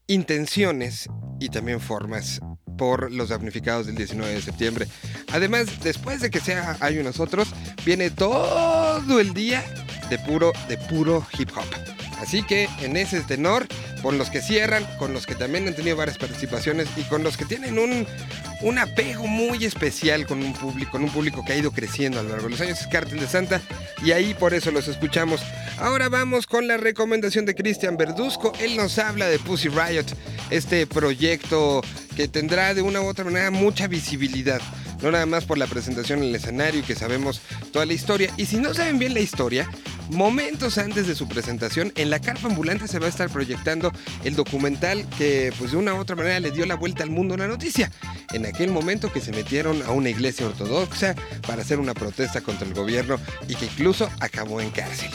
intenciones 0.06 1.08
y 1.40 1.48
también 1.48 1.80
formas 1.80 2.40
por 2.76 3.12
los 3.12 3.28
damnificados 3.28 3.86
del 3.86 3.96
19 3.96 4.34
de 4.34 4.42
septiembre. 4.42 4.88
Además, 5.32 5.66
después 5.82 6.20
de 6.20 6.30
que 6.30 6.40
sea 6.40 6.76
Hay 6.80 7.02
nosotros, 7.02 7.48
viene 7.84 8.10
todo 8.10 9.20
el 9.20 9.34
día 9.34 9.64
de 10.10 10.18
puro, 10.18 10.52
de 10.68 10.76
puro 10.78 11.26
hip 11.38 11.50
hop. 11.56 12.03
Así 12.24 12.42
que 12.42 12.70
en 12.80 12.96
ese 12.96 13.20
tenor, 13.20 13.66
con 14.00 14.16
los 14.16 14.30
que 14.30 14.40
cierran, 14.40 14.82
con 14.98 15.12
los 15.12 15.26
que 15.26 15.34
también 15.34 15.68
han 15.68 15.74
tenido 15.74 15.94
varias 15.94 16.16
participaciones 16.16 16.88
y 16.96 17.02
con 17.02 17.22
los 17.22 17.36
que 17.36 17.44
tienen 17.44 17.78
un, 17.78 18.06
un 18.62 18.78
apego 18.78 19.26
muy 19.26 19.62
especial 19.66 20.26
con 20.26 20.42
un 20.42 20.54
público, 20.54 20.92
con 20.92 21.04
un 21.04 21.10
público 21.10 21.44
que 21.44 21.52
ha 21.52 21.56
ido 21.58 21.70
creciendo 21.70 22.20
a 22.20 22.22
lo 22.22 22.30
largo 22.30 22.44
de 22.44 22.50
los 22.52 22.60
años, 22.62 22.80
es 22.80 22.86
Cártel 22.86 23.20
de 23.20 23.26
Santa, 23.26 23.60
y 24.02 24.12
ahí 24.12 24.32
por 24.32 24.54
eso 24.54 24.70
los 24.70 24.88
escuchamos. 24.88 25.42
Ahora 25.78 26.08
vamos 26.08 26.46
con 26.46 26.66
la 26.66 26.78
recomendación 26.78 27.44
de 27.44 27.54
Cristian 27.54 27.98
Verduzco. 27.98 28.54
Él 28.58 28.74
nos 28.74 28.98
habla 28.98 29.28
de 29.28 29.38
Pussy 29.38 29.68
Riot, 29.68 30.06
este 30.48 30.86
proyecto 30.86 31.82
que 32.16 32.26
tendrá 32.26 32.72
de 32.72 32.80
una 32.80 33.02
u 33.02 33.06
otra 33.06 33.26
manera 33.26 33.50
mucha 33.50 33.86
visibilidad. 33.86 34.62
No 35.02 35.10
nada 35.10 35.26
más 35.26 35.44
por 35.44 35.58
la 35.58 35.66
presentación 35.66 36.20
en 36.20 36.30
el 36.30 36.34
escenario 36.34 36.80
y 36.80 36.84
que 36.84 36.94
sabemos 36.94 37.42
toda 37.70 37.84
la 37.84 37.92
historia. 37.92 38.32
Y 38.38 38.46
si 38.46 38.56
no 38.56 38.72
saben 38.72 38.98
bien 38.98 39.12
la 39.12 39.20
historia, 39.20 39.68
momentos 40.10 40.78
antes 40.78 41.06
de 41.06 41.14
su 41.14 41.28
presentación, 41.28 41.92
en 41.96 42.10
la 42.10 42.20
carpa 42.20 42.48
ambulante 42.48 42.88
se 42.88 42.98
va 42.98 43.06
a 43.06 43.08
estar 43.08 43.30
proyectando 43.30 43.92
el 44.24 44.36
documental 44.36 45.06
que 45.18 45.52
pues 45.58 45.72
de 45.72 45.76
una 45.76 45.94
u 45.94 45.98
otra 45.98 46.16
manera 46.16 46.40
le 46.40 46.50
dio 46.50 46.66
la 46.66 46.74
vuelta 46.74 47.02
al 47.02 47.10
mundo 47.10 47.36
la 47.36 47.48
noticia. 47.48 47.90
En 48.32 48.46
aquel 48.46 48.70
momento 48.70 49.12
que 49.12 49.20
se 49.20 49.32
metieron 49.32 49.82
a 49.82 49.90
una 49.90 50.10
iglesia 50.10 50.46
ortodoxa 50.46 51.14
para 51.46 51.62
hacer 51.62 51.78
una 51.78 51.94
protesta 51.94 52.40
contra 52.40 52.66
el 52.66 52.74
gobierno 52.74 53.18
y 53.48 53.54
que 53.54 53.66
incluso 53.66 54.08
acabó 54.20 54.60
en 54.60 54.70
cárcel. 54.70 55.10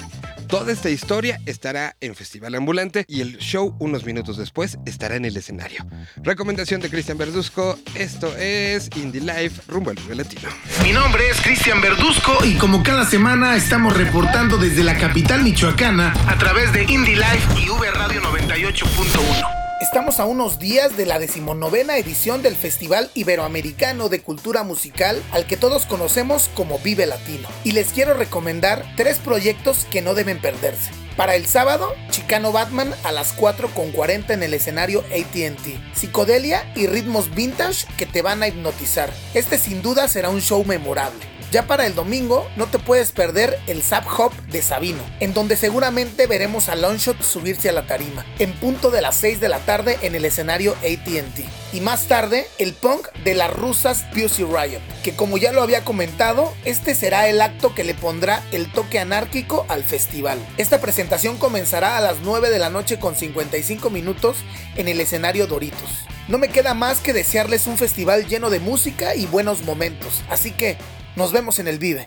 Toda 0.49 0.71
esta 0.71 0.89
historia 0.89 1.39
estará 1.45 1.95
en 2.01 2.15
Festival 2.15 2.55
Ambulante 2.55 3.05
y 3.07 3.21
el 3.21 3.37
show 3.37 3.75
unos 3.77 4.03
minutos 4.03 4.35
después 4.35 4.79
estará 4.83 5.15
en 5.15 5.25
el 5.25 5.37
escenario. 5.37 5.85
Recomendación 6.23 6.81
de 6.81 6.89
Cristian 6.89 7.19
Verduzco, 7.19 7.77
esto 7.93 8.35
es 8.35 8.89
Indie 8.95 9.21
Life 9.21 9.61
rumbo 9.67 9.91
al 9.91 9.97
Vive 9.97 10.15
Latino. 10.15 10.49
Mi 10.81 10.91
nombre 10.91 11.29
es 11.29 11.39
Cristian 11.41 11.79
Verduzco 11.81 12.43
y 12.43 12.55
como 12.55 12.81
cada 12.81 13.05
semana 13.05 13.55
estamos 13.55 13.95
reportando 13.95 14.57
desde 14.57 14.83
la 14.83 14.97
capital 14.97 15.43
michoacana 15.43 16.15
a 16.27 16.35
través 16.39 16.73
de 16.73 16.83
Indie 16.83 17.15
Life 17.15 17.61
y 17.63 17.69
V 17.69 17.91
Radio 17.91 18.19
98.1. 18.19 19.58
Estamos 19.89 20.19
a 20.19 20.25
unos 20.25 20.59
días 20.59 20.97
de 20.97 21.07
la 21.07 21.17
decimonovena 21.17 21.97
edición 21.97 22.43
del 22.43 22.55
Festival 22.55 23.09
Iberoamericano 23.15 24.07
de 24.07 24.21
Cultura 24.21 24.61
Musical 24.61 25.19
al 25.31 25.47
que 25.47 25.57
todos 25.57 25.87
conocemos 25.87 26.47
como 26.53 26.77
Vive 26.77 27.07
Latino. 27.07 27.47
Y 27.63 27.71
les 27.71 27.91
quiero 27.91 28.13
recomendar 28.13 28.85
tres 28.95 29.17
proyectos 29.17 29.87
que 29.89 30.03
no 30.03 30.13
deben 30.13 30.39
perderse. 30.39 30.91
Para 31.17 31.35
el 31.35 31.47
sábado, 31.47 31.91
Chicano 32.11 32.51
Batman 32.51 32.93
a 33.03 33.11
las 33.11 33.35
4.40 33.35 34.29
en 34.29 34.43
el 34.43 34.53
escenario 34.53 34.99
ATT. 34.99 35.95
Psicodelia 35.95 36.71
y 36.75 36.85
ritmos 36.85 37.33
vintage 37.33 37.87
que 37.97 38.05
te 38.05 38.21
van 38.21 38.43
a 38.43 38.47
hipnotizar. 38.47 39.11
Este 39.33 39.57
sin 39.57 39.81
duda 39.81 40.07
será 40.07 40.29
un 40.29 40.41
show 40.41 40.63
memorable. 40.65 41.28
Ya 41.51 41.65
para 41.65 41.87
el 41.87 41.95
domingo 41.95 42.47
no 42.57 42.67
te 42.67 42.77
puedes 42.77 43.11
perder 43.11 43.59
el 43.65 43.81
Zap 43.81 44.05
Hop 44.19 44.31
de 44.51 44.61
Sabino, 44.61 45.01
en 45.19 45.33
donde 45.33 45.57
seguramente 45.57 46.27
veremos 46.27 46.69
a 46.69 46.75
Longshot 46.75 47.23
subirse 47.23 47.69
a 47.69 47.71
la 47.71 47.87
tarima, 47.87 48.23
en 48.37 48.53
punto 48.53 48.91
de 48.91 49.01
las 49.01 49.15
6 49.15 49.39
de 49.39 49.49
la 49.49 49.57
tarde 49.57 49.97
en 50.03 50.13
el 50.13 50.25
escenario 50.25 50.73
ATT. 50.73 51.39
Y 51.73 51.81
más 51.81 52.03
tarde, 52.05 52.45
el 52.59 52.73
punk 52.73 53.07
de 53.23 53.33
las 53.33 53.51
rusas 53.51 54.05
Pussy 54.13 54.43
Riot, 54.43 54.81
que 55.03 55.15
como 55.15 55.39
ya 55.39 55.51
lo 55.51 55.63
había 55.63 55.83
comentado, 55.83 56.53
este 56.65 56.93
será 56.93 57.27
el 57.27 57.41
acto 57.41 57.73
que 57.73 57.83
le 57.83 57.95
pondrá 57.95 58.43
el 58.51 58.71
toque 58.71 58.99
anárquico 58.99 59.65
al 59.69 59.83
festival. 59.83 60.37
Esta 60.57 60.79
presentación 60.79 61.37
comenzará 61.37 61.97
a 61.97 62.01
las 62.01 62.19
9 62.19 62.51
de 62.51 62.59
la 62.59 62.69
noche 62.69 62.99
con 62.99 63.15
55 63.15 63.89
minutos 63.89 64.37
en 64.75 64.87
el 64.87 65.01
escenario 65.01 65.47
Doritos. 65.47 66.05
No 66.27 66.37
me 66.37 66.49
queda 66.49 66.75
más 66.75 66.99
que 66.99 67.11
desearles 67.11 67.65
un 67.65 67.79
festival 67.79 68.27
lleno 68.27 68.51
de 68.51 68.59
música 68.59 69.15
y 69.15 69.25
buenos 69.25 69.63
momentos, 69.63 70.21
así 70.29 70.51
que 70.51 70.77
nos 71.15 71.31
vemos 71.31 71.59
en 71.59 71.67
el 71.67 71.79
Vive. 71.79 72.05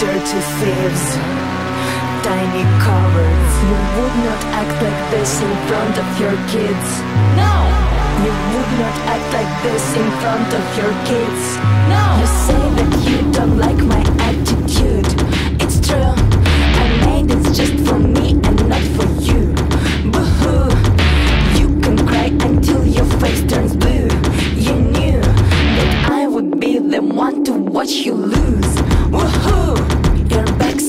dirty 0.00 0.40
thieves, 0.56 1.04
tiny 2.24 2.64
cowards. 2.80 3.52
You 3.68 3.76
would 3.96 4.16
not 4.24 4.42
act 4.60 4.74
like 4.82 5.10
this 5.10 5.40
in 5.42 5.54
front 5.68 5.94
of 5.98 6.08
your 6.20 6.36
kids. 6.48 6.88
No! 7.36 7.52
You 8.24 8.32
would 8.52 8.70
not 8.80 8.96
act 9.12 9.28
like 9.36 9.52
this 9.62 9.84
in 9.96 10.08
front 10.22 10.50
of 10.60 10.64
your 10.78 10.92
kids. 11.04 11.42
No! 11.92 12.02
You 12.20 12.28
say 12.46 12.62
that 12.78 12.92
you 13.08 13.18
don't 13.32 13.58
like 13.58 13.80
my 13.84 14.02
attitude. 14.28 15.10
It's 15.60 15.78
true. 15.86 16.14
I 16.82 16.86
made 17.04 17.28
this 17.28 17.56
just 17.56 17.76
for 17.86 17.98
me 17.98 18.32
and 18.32 18.68
not 18.68 18.84
for 18.96 19.08
you. 19.28 19.52
Boo 20.10 20.24
hoo! 20.40 20.64
You 21.60 21.68
can 21.80 22.06
cry 22.06 22.28
until 22.48 22.86
your 22.86 23.06
face 23.20 23.42
turns 23.50 23.76
blue. 23.76 24.08
You 24.56 24.74
knew 24.96 25.20
that 25.20 26.08
I 26.10 26.26
would 26.26 26.58
be 26.58 26.78
the 26.78 27.02
one 27.02 27.44
to 27.44 27.52
watch 27.52 27.90
you 27.90 28.14
lose. 28.14 28.73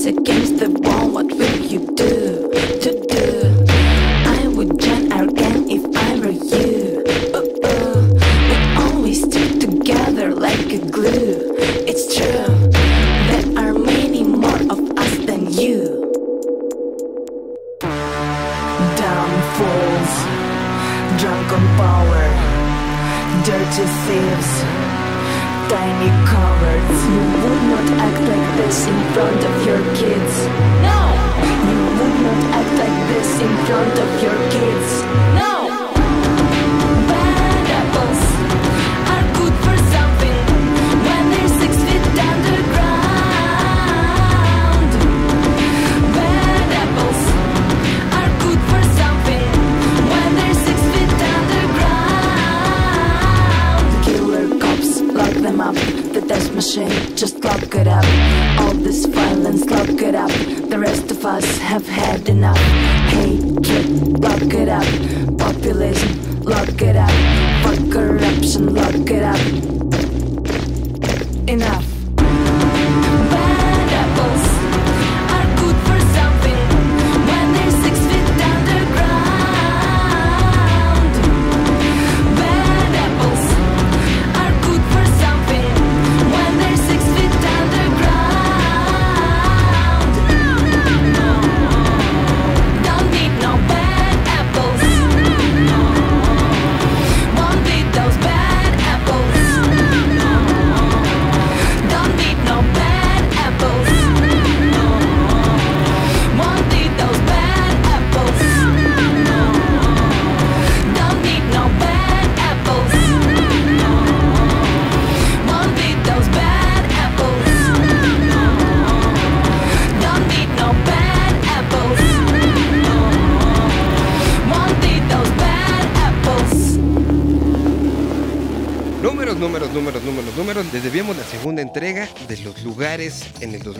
Against 0.06 0.58
the 0.58 0.70
wall. 0.70 1.08
What 1.10 1.26
will 1.32 1.58
you 1.58 1.80
do? 1.96 2.48
To 2.84 2.90
do? 3.08 3.26
I 4.24 4.46
would 4.46 4.78
join 4.78 5.10
our 5.10 5.26
gang 5.26 5.68
if 5.68 5.82
I 5.96 6.20
were 6.20 6.30
you. 6.30 7.02
Uh 7.34 7.42
uh. 7.66 8.06
We 8.48 8.56
always 8.84 9.22
stick 9.24 9.58
together 9.58 10.32
like 10.32 10.72
a 10.72 10.78
glue. 10.78 11.52
It's 11.90 12.14
true. 12.14 12.54
There 13.30 13.48
are 13.58 13.74
many 13.74 14.22
more 14.22 14.62
of 14.70 14.78
us 14.96 15.12
than 15.26 15.52
you. 15.52 15.82
Downfalls, 19.02 20.14
drunk 21.18 21.50
on 21.50 21.66
power, 21.82 22.26
dirty 23.42 23.86
thieves, 24.06 24.52
tiny 25.68 26.10
cowards. 26.30 26.98
You 27.10 27.22
would 27.42 27.62
not 27.72 27.86
act 28.06 28.22
like 28.32 28.48
this 28.58 28.86
in 28.86 28.98
front 29.14 29.40
of 29.50 29.54
your 29.66 29.82
kids. 29.94 30.34
No! 30.86 30.98
You 31.70 31.80
would 31.98 32.16
not 32.26 32.40
act 32.58 32.72
like 32.82 32.98
this 33.10 33.30
in 33.40 33.52
front 33.66 33.96
of 34.04 34.10
your 34.22 34.38
kids. 34.54 34.88
No! 35.34 35.55
The 56.16 56.26
death 56.26 56.54
machine, 56.54 57.14
just 57.14 57.44
lock 57.44 57.74
it 57.74 57.86
up. 57.86 58.02
All 58.58 58.72
this 58.72 59.04
violence, 59.04 59.66
lock 59.66 60.00
it 60.00 60.14
up. 60.14 60.30
The 60.70 60.78
rest 60.78 61.10
of 61.10 61.22
us 61.26 61.58
have 61.58 61.86
had 61.86 62.26
enough. 62.30 62.56
Hatred, 63.12 64.18
lock 64.22 64.54
it 64.54 64.70
up. 64.70 64.86
Populism, 65.36 66.40
lock 66.40 66.80
it 66.80 66.96
up. 66.96 67.10
For 67.62 67.92
corruption, 67.92 68.74
lock 68.74 69.10
it 69.10 69.22
up. 69.24 69.75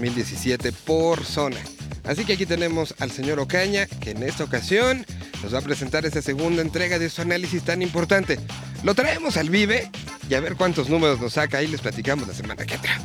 2017 0.07 0.73
por 0.73 1.25
zona. 1.25 1.57
Así 2.05 2.25
que 2.25 2.35
aquí 2.35 2.47
tenemos 2.47 2.95
al 3.01 3.11
señor 3.11 3.41
Ocaña, 3.41 3.87
que 3.87 4.11
en 4.11 4.23
esta 4.23 4.45
ocasión 4.45 5.05
nos 5.43 5.53
va 5.53 5.59
a 5.59 5.63
presentar 5.63 6.07
esta 6.07 6.23
segunda 6.23 6.63
entrega 6.63 6.99
de 6.99 7.11
su 7.11 7.23
análisis 7.23 7.63
tan 7.65 7.83
importante. 7.83 8.39
Lo 8.85 8.95
traemos 8.95 9.37
al 9.37 9.51
Vive 9.51 9.91
y 10.29 10.35
a 10.35 10.41
ver 10.41 10.55
cuántos 10.55 10.89
números 10.89 11.21
nos 11.21 11.33
saca. 11.33 11.59
Ahí 11.59 11.67
les 11.67 11.81
platicamos 11.81 12.29
la 12.29 12.35
semana 12.35 12.65
que 12.65 12.75
entra. 12.75 13.01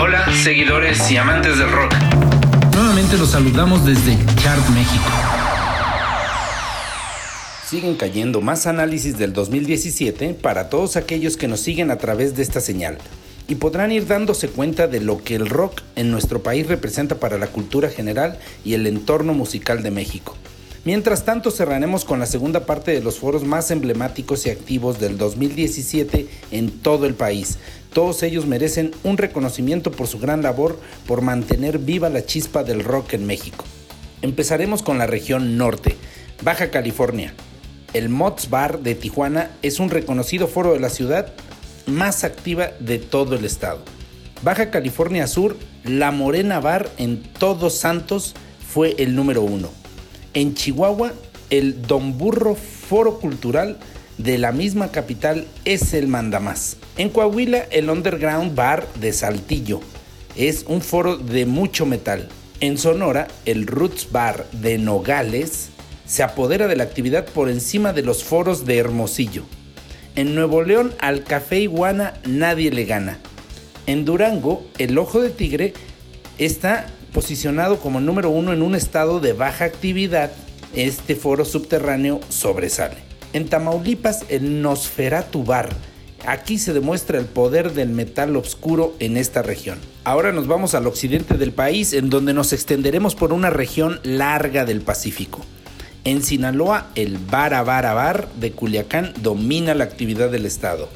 Hola, 0.00 0.26
seguidores 0.42 1.10
y 1.10 1.16
amantes 1.16 1.58
del 1.58 1.70
rock. 1.70 1.92
Nuevamente 2.72 3.16
los 3.18 3.30
saludamos 3.30 3.84
desde 3.84 4.16
Chart 4.36 4.68
México. 4.70 5.10
Siguen 7.68 7.96
cayendo 7.96 8.40
más 8.40 8.68
análisis 8.68 9.18
del 9.18 9.32
2017 9.32 10.34
para 10.34 10.68
todos 10.68 10.96
aquellos 10.96 11.36
que 11.36 11.48
nos 11.48 11.60
siguen 11.60 11.90
a 11.90 11.96
través 11.96 12.36
de 12.36 12.42
esta 12.42 12.60
señal 12.60 12.98
y 13.48 13.56
podrán 13.56 13.92
ir 13.92 14.06
dándose 14.06 14.48
cuenta 14.48 14.86
de 14.86 15.00
lo 15.00 15.22
que 15.22 15.34
el 15.34 15.48
rock 15.48 15.82
en 15.96 16.10
nuestro 16.10 16.42
país 16.42 16.66
representa 16.66 17.16
para 17.16 17.38
la 17.38 17.48
cultura 17.48 17.90
general 17.90 18.38
y 18.64 18.74
el 18.74 18.86
entorno 18.86 19.34
musical 19.34 19.82
de 19.82 19.90
México. 19.90 20.36
Mientras 20.84 21.24
tanto 21.24 21.50
cerraremos 21.50 22.04
con 22.04 22.20
la 22.20 22.26
segunda 22.26 22.66
parte 22.66 22.90
de 22.92 23.02
los 23.02 23.18
foros 23.18 23.42
más 23.42 23.70
emblemáticos 23.70 24.44
y 24.44 24.50
activos 24.50 25.00
del 25.00 25.16
2017 25.16 26.28
en 26.50 26.70
todo 26.70 27.06
el 27.06 27.14
país. 27.14 27.58
Todos 27.94 28.22
ellos 28.22 28.44
merecen 28.44 28.90
un 29.02 29.16
reconocimiento 29.16 29.92
por 29.92 30.08
su 30.08 30.18
gran 30.18 30.42
labor 30.42 30.78
por 31.06 31.22
mantener 31.22 31.78
viva 31.78 32.10
la 32.10 32.26
chispa 32.26 32.64
del 32.64 32.84
rock 32.84 33.14
en 33.14 33.24
México. 33.24 33.64
Empezaremos 34.20 34.82
con 34.82 34.98
la 34.98 35.06
región 35.06 35.56
norte, 35.56 35.96
Baja 36.42 36.70
California. 36.70 37.34
El 37.94 38.08
Mott's 38.08 38.50
Bar 38.50 38.80
de 38.80 38.94
Tijuana 38.94 39.52
es 39.62 39.80
un 39.80 39.88
reconocido 39.88 40.48
foro 40.48 40.72
de 40.72 40.80
la 40.80 40.90
ciudad 40.90 41.32
más 41.86 42.24
activa 42.24 42.70
de 42.80 42.98
todo 42.98 43.36
el 43.36 43.44
estado. 43.44 43.80
Baja 44.42 44.70
California 44.70 45.26
Sur, 45.26 45.56
La 45.84 46.10
Morena 46.10 46.60
Bar 46.60 46.90
en 46.98 47.22
Todos 47.22 47.74
Santos 47.74 48.34
fue 48.66 48.94
el 48.98 49.14
número 49.14 49.42
uno. 49.42 49.70
En 50.34 50.54
Chihuahua, 50.54 51.12
el 51.50 51.82
Don 51.82 52.18
Burro 52.18 52.54
Foro 52.54 53.20
Cultural 53.20 53.78
de 54.18 54.38
la 54.38 54.52
misma 54.52 54.90
capital 54.90 55.46
es 55.64 55.94
el 55.94 56.08
mandamás. 56.08 56.76
En 56.96 57.10
Coahuila, 57.10 57.66
el 57.70 57.90
Underground 57.90 58.54
Bar 58.54 58.86
de 59.00 59.12
Saltillo 59.12 59.80
es 60.36 60.64
un 60.68 60.80
foro 60.80 61.16
de 61.16 61.46
mucho 61.46 61.86
metal. 61.86 62.28
En 62.60 62.78
Sonora, 62.78 63.28
el 63.44 63.66
Roots 63.66 64.08
Bar 64.10 64.46
de 64.52 64.78
Nogales 64.78 65.70
se 66.06 66.22
apodera 66.22 66.66
de 66.66 66.76
la 66.76 66.84
actividad 66.84 67.26
por 67.26 67.48
encima 67.48 67.92
de 67.92 68.02
los 68.02 68.24
foros 68.24 68.66
de 68.66 68.78
Hermosillo. 68.78 69.44
En 70.16 70.36
Nuevo 70.36 70.62
León, 70.62 70.94
al 71.00 71.24
Café 71.24 71.58
Iguana 71.58 72.14
nadie 72.24 72.70
le 72.70 72.84
gana. 72.84 73.18
En 73.86 74.04
Durango, 74.04 74.64
el 74.78 74.96
Ojo 74.96 75.20
de 75.20 75.30
Tigre 75.30 75.74
está 76.38 76.86
posicionado 77.12 77.80
como 77.80 78.00
número 78.00 78.30
uno 78.30 78.52
en 78.52 78.62
un 78.62 78.76
estado 78.76 79.18
de 79.18 79.32
baja 79.32 79.64
actividad. 79.64 80.30
Este 80.72 81.16
foro 81.16 81.44
subterráneo 81.44 82.20
sobresale. 82.28 82.96
En 83.32 83.48
Tamaulipas, 83.48 84.24
el 84.28 84.62
Nosferatu 84.62 85.42
Bar. 85.42 85.70
Aquí 86.26 86.58
se 86.58 86.72
demuestra 86.72 87.18
el 87.18 87.26
poder 87.26 87.72
del 87.72 87.88
metal 87.88 88.36
oscuro 88.36 88.94
en 89.00 89.16
esta 89.16 89.42
región. 89.42 89.78
Ahora 90.04 90.30
nos 90.30 90.46
vamos 90.46 90.74
al 90.74 90.86
occidente 90.86 91.34
del 91.38 91.52
país, 91.52 91.92
en 91.92 92.08
donde 92.08 92.34
nos 92.34 92.52
extenderemos 92.52 93.16
por 93.16 93.32
una 93.32 93.50
región 93.50 93.98
larga 94.04 94.64
del 94.64 94.80
Pacífico. 94.80 95.44
En 96.06 96.22
Sinaloa, 96.22 96.88
el 96.96 97.16
Bara 97.16 97.62
Bara 97.62 97.94
Bar 97.94 98.28
de 98.36 98.52
Culiacán 98.52 99.14
domina 99.22 99.74
la 99.74 99.84
actividad 99.84 100.30
del 100.30 100.44
estado. 100.44 100.90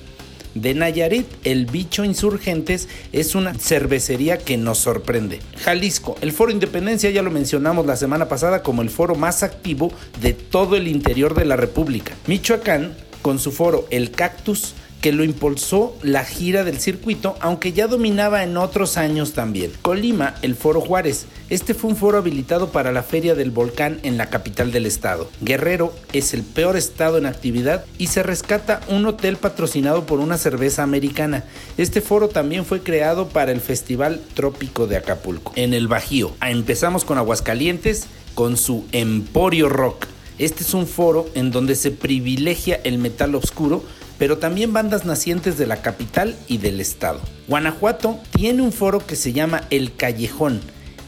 De 0.54 0.74
Nayarit, 0.74 1.26
el 1.44 1.64
Bicho 1.64 2.04
Insurgentes 2.04 2.88
es 3.12 3.34
una 3.34 3.54
cervecería 3.54 4.36
que 4.36 4.58
nos 4.58 4.76
sorprende. 4.76 5.40
Jalisco, 5.64 6.16
el 6.20 6.32
Foro 6.32 6.52
Independencia 6.52 7.08
ya 7.08 7.22
lo 7.22 7.30
mencionamos 7.30 7.86
la 7.86 7.96
semana 7.96 8.28
pasada 8.28 8.62
como 8.62 8.82
el 8.82 8.90
foro 8.90 9.14
más 9.14 9.42
activo 9.42 9.90
de 10.20 10.34
todo 10.34 10.76
el 10.76 10.86
interior 10.88 11.34
de 11.34 11.46
la 11.46 11.56
República. 11.56 12.14
Michoacán, 12.26 12.94
con 13.22 13.38
su 13.38 13.50
foro 13.50 13.86
El 13.90 14.10
Cactus, 14.10 14.74
que 15.00 15.12
lo 15.12 15.24
impulsó 15.24 15.96
la 16.02 16.24
gira 16.24 16.64
del 16.64 16.80
circuito, 16.80 17.36
aunque 17.40 17.72
ya 17.72 17.86
dominaba 17.86 18.42
en 18.42 18.56
otros 18.56 18.96
años 18.96 19.32
también. 19.32 19.72
Colima, 19.82 20.34
el 20.42 20.54
Foro 20.54 20.80
Juárez. 20.80 21.26
Este 21.50 21.72
fue 21.72 21.90
un 21.90 21.96
foro 21.96 22.18
habilitado 22.18 22.70
para 22.72 22.92
la 22.92 23.02
Feria 23.02 23.34
del 23.34 23.50
Volcán 23.50 24.00
en 24.02 24.18
la 24.18 24.28
capital 24.28 24.70
del 24.70 24.86
estado. 24.86 25.30
Guerrero 25.40 25.94
es 26.12 26.34
el 26.34 26.42
peor 26.42 26.76
estado 26.76 27.16
en 27.16 27.26
actividad 27.26 27.84
y 27.96 28.08
se 28.08 28.22
rescata 28.22 28.80
un 28.88 29.06
hotel 29.06 29.36
patrocinado 29.36 30.04
por 30.04 30.20
una 30.20 30.36
cerveza 30.36 30.82
americana. 30.82 31.44
Este 31.78 32.00
foro 32.00 32.28
también 32.28 32.64
fue 32.64 32.82
creado 32.82 33.28
para 33.28 33.52
el 33.52 33.60
Festival 33.60 34.20
Trópico 34.34 34.86
de 34.86 34.96
Acapulco. 34.96 35.52
En 35.56 35.72
el 35.72 35.88
Bajío, 35.88 36.32
empezamos 36.40 37.04
con 37.04 37.18
Aguascalientes 37.18 38.06
con 38.34 38.56
su 38.56 38.84
Emporio 38.92 39.68
Rock. 39.68 40.06
Este 40.38 40.62
es 40.62 40.74
un 40.74 40.86
foro 40.86 41.28
en 41.34 41.50
donde 41.50 41.74
se 41.74 41.90
privilegia 41.90 42.80
el 42.84 42.98
metal 42.98 43.34
oscuro 43.34 43.82
pero 44.18 44.38
también 44.38 44.72
bandas 44.72 45.04
nacientes 45.04 45.56
de 45.56 45.66
la 45.66 45.80
capital 45.80 46.36
y 46.48 46.58
del 46.58 46.80
estado. 46.80 47.20
Guanajuato 47.46 48.18
tiene 48.32 48.62
un 48.62 48.72
foro 48.72 49.06
que 49.06 49.16
se 49.16 49.32
llama 49.32 49.62
El 49.70 49.94
Callejón. 49.94 50.60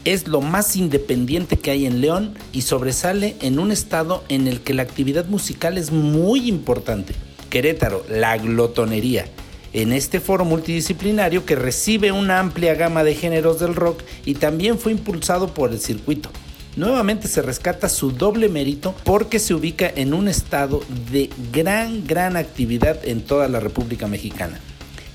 Es 0.05 0.27
lo 0.27 0.41
más 0.41 0.75
independiente 0.75 1.57
que 1.57 1.71
hay 1.71 1.85
en 1.85 2.01
León 2.01 2.33
y 2.51 2.61
sobresale 2.61 3.35
en 3.41 3.59
un 3.59 3.71
estado 3.71 4.23
en 4.29 4.47
el 4.47 4.61
que 4.61 4.73
la 4.73 4.81
actividad 4.81 5.25
musical 5.25 5.77
es 5.77 5.91
muy 5.91 6.47
importante. 6.49 7.13
Querétaro, 7.49 8.03
la 8.09 8.37
glotonería. 8.37 9.25
En 9.73 9.93
este 9.93 10.19
foro 10.19 10.43
multidisciplinario 10.43 11.45
que 11.45 11.55
recibe 11.55 12.11
una 12.11 12.39
amplia 12.39 12.73
gama 12.73 13.03
de 13.03 13.15
géneros 13.15 13.59
del 13.59 13.75
rock 13.75 14.01
y 14.25 14.33
también 14.35 14.79
fue 14.79 14.91
impulsado 14.91 15.53
por 15.53 15.71
el 15.71 15.79
circuito 15.79 16.29
nuevamente 16.75 17.27
se 17.27 17.41
rescata 17.41 17.89
su 17.89 18.11
doble 18.11 18.49
mérito 18.49 18.95
porque 19.03 19.39
se 19.39 19.53
ubica 19.53 19.91
en 19.93 20.13
un 20.13 20.27
estado 20.27 20.83
de 21.11 21.29
gran, 21.51 22.05
gran 22.05 22.37
actividad 22.37 22.99
en 23.03 23.21
toda 23.21 23.47
la 23.47 23.59
República 23.59 24.07
Mexicana. 24.07 24.59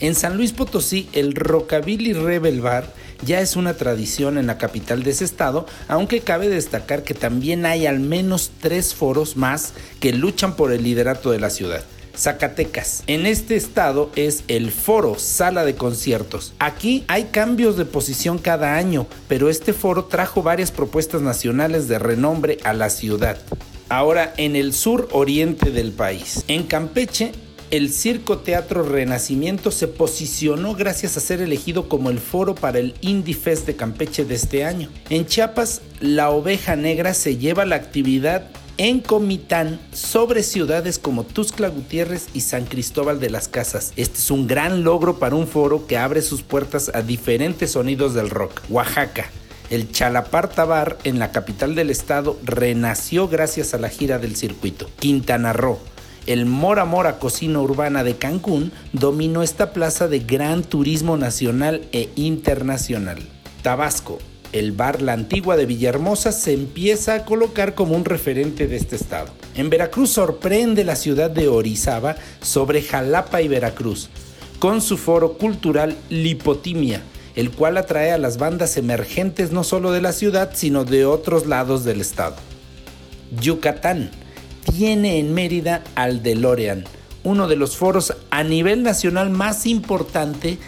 En 0.00 0.14
San 0.14 0.36
Luis 0.36 0.52
Potosí, 0.52 1.08
el 1.12 1.34
Rockabilly 1.34 2.12
Rebel 2.12 2.60
Bar 2.60 2.92
ya 3.24 3.40
es 3.40 3.56
una 3.56 3.74
tradición 3.74 4.36
en 4.36 4.46
la 4.46 4.58
capital 4.58 5.02
de 5.02 5.10
ese 5.10 5.24
estado, 5.24 5.66
aunque 5.88 6.20
cabe 6.20 6.48
destacar 6.48 7.02
que 7.02 7.14
también 7.14 7.64
hay 7.64 7.86
al 7.86 8.00
menos 8.00 8.50
tres 8.60 8.94
foros 8.94 9.36
más 9.36 9.72
que 10.00 10.12
luchan 10.12 10.54
por 10.54 10.72
el 10.72 10.82
liderato 10.82 11.30
de 11.30 11.40
la 11.40 11.48
ciudad. 11.48 11.82
Zacatecas. 12.16 13.02
En 13.06 13.26
este 13.26 13.56
estado 13.56 14.10
es 14.16 14.44
el 14.48 14.70
foro 14.70 15.18
sala 15.18 15.64
de 15.64 15.74
conciertos. 15.74 16.54
Aquí 16.58 17.04
hay 17.08 17.24
cambios 17.24 17.76
de 17.76 17.84
posición 17.84 18.38
cada 18.38 18.76
año, 18.76 19.06
pero 19.28 19.48
este 19.48 19.72
foro 19.72 20.06
trajo 20.06 20.42
varias 20.42 20.70
propuestas 20.70 21.22
nacionales 21.22 21.88
de 21.88 21.98
renombre 21.98 22.58
a 22.64 22.72
la 22.72 22.90
ciudad. 22.90 23.38
Ahora 23.88 24.34
en 24.36 24.56
el 24.56 24.72
sur 24.72 25.08
oriente 25.12 25.70
del 25.70 25.92
país. 25.92 26.44
En 26.48 26.64
Campeche 26.64 27.32
el 27.72 27.92
Circo 27.92 28.38
Teatro 28.38 28.84
Renacimiento 28.84 29.72
se 29.72 29.88
posicionó 29.88 30.74
gracias 30.74 31.16
a 31.16 31.20
ser 31.20 31.40
elegido 31.40 31.88
como 31.88 32.10
el 32.10 32.20
foro 32.20 32.54
para 32.54 32.78
el 32.78 32.94
Indie 33.00 33.34
Fest 33.34 33.66
de 33.66 33.74
Campeche 33.74 34.24
de 34.24 34.36
este 34.36 34.64
año. 34.64 34.88
En 35.10 35.26
Chiapas, 35.26 35.82
la 36.00 36.30
oveja 36.30 36.76
negra 36.76 37.12
se 37.12 37.38
lleva 37.38 37.64
la 37.64 37.74
actividad 37.74 38.50
en 38.78 39.00
Comitán 39.00 39.80
sobre 39.92 40.42
ciudades 40.42 40.98
como 40.98 41.24
Tuxtla 41.24 41.68
Gutiérrez 41.68 42.26
y 42.34 42.40
San 42.42 42.66
Cristóbal 42.66 43.20
de 43.20 43.30
las 43.30 43.48
Casas. 43.48 43.92
Este 43.96 44.18
es 44.18 44.30
un 44.30 44.46
gran 44.46 44.84
logro 44.84 45.18
para 45.18 45.34
un 45.34 45.46
foro 45.46 45.86
que 45.86 45.96
abre 45.96 46.22
sus 46.22 46.42
puertas 46.42 46.90
a 46.94 47.02
diferentes 47.02 47.72
sonidos 47.72 48.14
del 48.14 48.30
rock. 48.30 48.60
Oaxaca. 48.68 49.30
El 49.70 49.90
Chalaparta 49.90 50.64
Bar 50.64 50.98
en 51.04 51.18
la 51.18 51.32
capital 51.32 51.74
del 51.74 51.90
estado 51.90 52.38
renació 52.44 53.28
gracias 53.28 53.74
a 53.74 53.78
la 53.78 53.88
gira 53.88 54.18
del 54.18 54.36
circuito. 54.36 54.88
Quintana 54.98 55.52
Roo. 55.52 55.78
El 56.26 56.44
Mora 56.46 56.84
Mora 56.84 57.18
Cocina 57.18 57.60
Urbana 57.60 58.04
de 58.04 58.16
Cancún 58.16 58.72
dominó 58.92 59.42
esta 59.42 59.72
plaza 59.72 60.08
de 60.08 60.20
gran 60.20 60.62
turismo 60.62 61.16
nacional 61.16 61.86
e 61.92 62.10
internacional. 62.16 63.18
Tabasco, 63.62 64.18
el 64.52 64.72
bar 64.72 65.02
La 65.02 65.12
Antigua 65.12 65.56
de 65.56 65.66
Villahermosa 65.66 66.32
se 66.32 66.52
empieza 66.52 67.14
a 67.14 67.24
colocar 67.24 67.74
como 67.74 67.94
un 67.94 68.04
referente 68.04 68.66
de 68.66 68.76
este 68.76 68.96
estado. 68.96 69.28
En 69.54 69.70
Veracruz 69.70 70.10
sorprende 70.10 70.84
la 70.84 70.96
ciudad 70.96 71.30
de 71.30 71.48
Orizaba 71.48 72.16
sobre 72.40 72.82
Jalapa 72.82 73.42
y 73.42 73.48
Veracruz, 73.48 74.08
con 74.58 74.80
su 74.80 74.96
foro 74.96 75.34
cultural 75.34 75.96
Lipotimia, 76.08 77.02
el 77.34 77.50
cual 77.50 77.76
atrae 77.76 78.12
a 78.12 78.18
las 78.18 78.38
bandas 78.38 78.76
emergentes 78.76 79.52
no 79.52 79.64
solo 79.64 79.92
de 79.92 80.00
la 80.00 80.12
ciudad, 80.12 80.50
sino 80.54 80.84
de 80.84 81.04
otros 81.04 81.46
lados 81.46 81.84
del 81.84 82.00
estado. 82.00 82.36
Yucatán 83.40 84.10
tiene 84.72 85.18
en 85.18 85.34
Mérida 85.34 85.82
al 85.94 86.22
DeLorean, 86.22 86.84
uno 87.24 87.48
de 87.48 87.56
los 87.56 87.76
foros 87.76 88.14
a 88.30 88.44
nivel 88.44 88.82
nacional 88.82 89.30
más 89.30 89.66
importante 89.66 90.58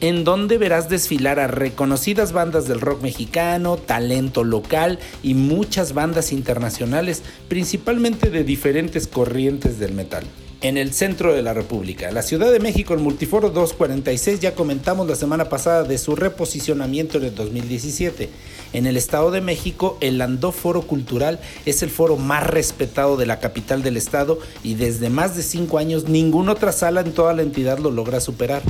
en 0.00 0.24
donde 0.24 0.58
verás 0.58 0.88
desfilar 0.88 1.40
a 1.40 1.46
reconocidas 1.46 2.32
bandas 2.32 2.68
del 2.68 2.80
rock 2.80 3.02
mexicano, 3.02 3.76
talento 3.76 4.44
local 4.44 4.98
y 5.22 5.34
muchas 5.34 5.94
bandas 5.94 6.32
internacionales, 6.32 7.22
principalmente 7.48 8.30
de 8.30 8.44
diferentes 8.44 9.06
corrientes 9.06 9.78
del 9.78 9.92
metal. 9.92 10.24
En 10.60 10.76
el 10.76 10.92
centro 10.92 11.32
de 11.32 11.42
la 11.42 11.54
República, 11.54 12.10
la 12.10 12.22
Ciudad 12.22 12.50
de 12.50 12.58
México, 12.58 12.92
el 12.92 12.98
Multiforo 12.98 13.50
246, 13.50 14.40
ya 14.40 14.56
comentamos 14.56 15.06
la 15.06 15.14
semana 15.14 15.48
pasada 15.48 15.84
de 15.84 15.98
su 15.98 16.16
reposicionamiento 16.16 17.18
en 17.18 17.26
el 17.26 17.34
2017. 17.36 18.28
En 18.72 18.86
el 18.86 18.96
Estado 18.96 19.30
de 19.30 19.40
México, 19.40 19.96
el 20.00 20.20
Andó 20.20 20.50
Foro 20.50 20.82
Cultural 20.82 21.38
es 21.64 21.84
el 21.84 21.90
foro 21.90 22.16
más 22.16 22.44
respetado 22.44 23.16
de 23.16 23.26
la 23.26 23.38
capital 23.38 23.84
del 23.84 23.96
estado 23.96 24.40
y 24.64 24.74
desde 24.74 25.10
más 25.10 25.36
de 25.36 25.44
cinco 25.44 25.78
años 25.78 26.08
ninguna 26.08 26.52
otra 26.52 26.72
sala 26.72 27.02
en 27.02 27.12
toda 27.12 27.34
la 27.34 27.42
entidad 27.42 27.78
lo 27.78 27.92
logra 27.92 28.18
superar. 28.18 28.62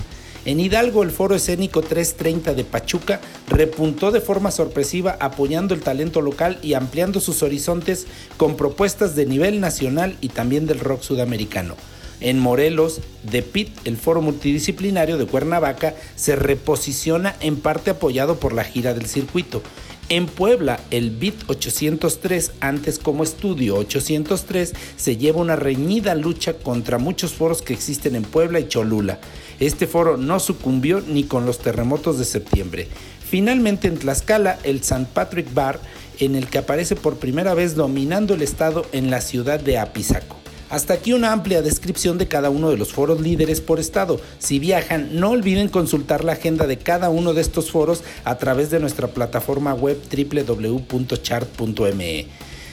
En 0.44 0.60
Hidalgo, 0.60 1.02
el 1.02 1.10
Foro 1.10 1.34
Escénico 1.34 1.82
330 1.82 2.54
de 2.54 2.64
Pachuca 2.64 3.20
repuntó 3.48 4.10
de 4.10 4.20
forma 4.20 4.50
sorpresiva 4.50 5.16
apoyando 5.20 5.74
el 5.74 5.80
talento 5.80 6.20
local 6.20 6.58
y 6.62 6.74
ampliando 6.74 7.20
sus 7.20 7.42
horizontes 7.42 8.06
con 8.36 8.56
propuestas 8.56 9.14
de 9.14 9.26
nivel 9.26 9.60
nacional 9.60 10.16
y 10.20 10.28
también 10.28 10.66
del 10.66 10.80
rock 10.80 11.02
sudamericano. 11.02 11.74
En 12.20 12.38
Morelos, 12.38 13.00
The 13.30 13.42
Pit, 13.42 13.70
el 13.84 13.96
foro 13.96 14.20
multidisciplinario 14.20 15.18
de 15.18 15.26
Cuernavaca, 15.26 15.94
se 16.16 16.34
reposiciona 16.34 17.36
en 17.40 17.56
parte 17.56 17.90
apoyado 17.90 18.40
por 18.40 18.52
la 18.52 18.64
gira 18.64 18.92
del 18.92 19.06
circuito. 19.06 19.62
En 20.10 20.24
Puebla, 20.24 20.80
el 20.90 21.10
BIT 21.10 21.34
803, 21.48 22.52
antes 22.60 22.98
como 22.98 23.24
Estudio 23.24 23.76
803, 23.76 24.72
se 24.96 25.18
lleva 25.18 25.42
una 25.42 25.54
reñida 25.54 26.14
lucha 26.14 26.54
contra 26.54 26.96
muchos 26.96 27.34
foros 27.34 27.60
que 27.60 27.74
existen 27.74 28.16
en 28.16 28.22
Puebla 28.22 28.58
y 28.58 28.68
Cholula. 28.68 29.20
Este 29.60 29.86
foro 29.86 30.16
no 30.16 30.40
sucumbió 30.40 31.02
ni 31.02 31.24
con 31.24 31.44
los 31.44 31.58
terremotos 31.58 32.18
de 32.18 32.24
septiembre. 32.24 32.88
Finalmente 33.28 33.86
en 33.86 33.98
Tlaxcala, 33.98 34.58
el 34.62 34.76
St. 34.76 35.08
Patrick 35.12 35.52
Bar, 35.52 35.78
en 36.18 36.36
el 36.36 36.48
que 36.48 36.56
aparece 36.56 36.96
por 36.96 37.18
primera 37.18 37.52
vez 37.52 37.74
dominando 37.74 38.32
el 38.32 38.40
estado 38.40 38.86
en 38.92 39.10
la 39.10 39.20
ciudad 39.20 39.60
de 39.60 39.76
Apizaco. 39.76 40.38
Hasta 40.70 40.94
aquí 40.94 41.12
una 41.14 41.32
amplia 41.32 41.62
descripción 41.62 42.18
de 42.18 42.28
cada 42.28 42.50
uno 42.50 42.70
de 42.70 42.76
los 42.76 42.92
foros 42.92 43.22
líderes 43.22 43.62
por 43.62 43.80
estado. 43.80 44.20
Si 44.38 44.58
viajan, 44.58 45.18
no 45.18 45.30
olviden 45.30 45.68
consultar 45.68 46.24
la 46.24 46.32
agenda 46.32 46.66
de 46.66 46.76
cada 46.76 47.08
uno 47.08 47.32
de 47.32 47.40
estos 47.40 47.70
foros 47.70 48.02
a 48.24 48.36
través 48.36 48.70
de 48.70 48.78
nuestra 48.78 49.08
plataforma 49.08 49.72
web 49.72 49.98
www.chart.me. 50.10 51.46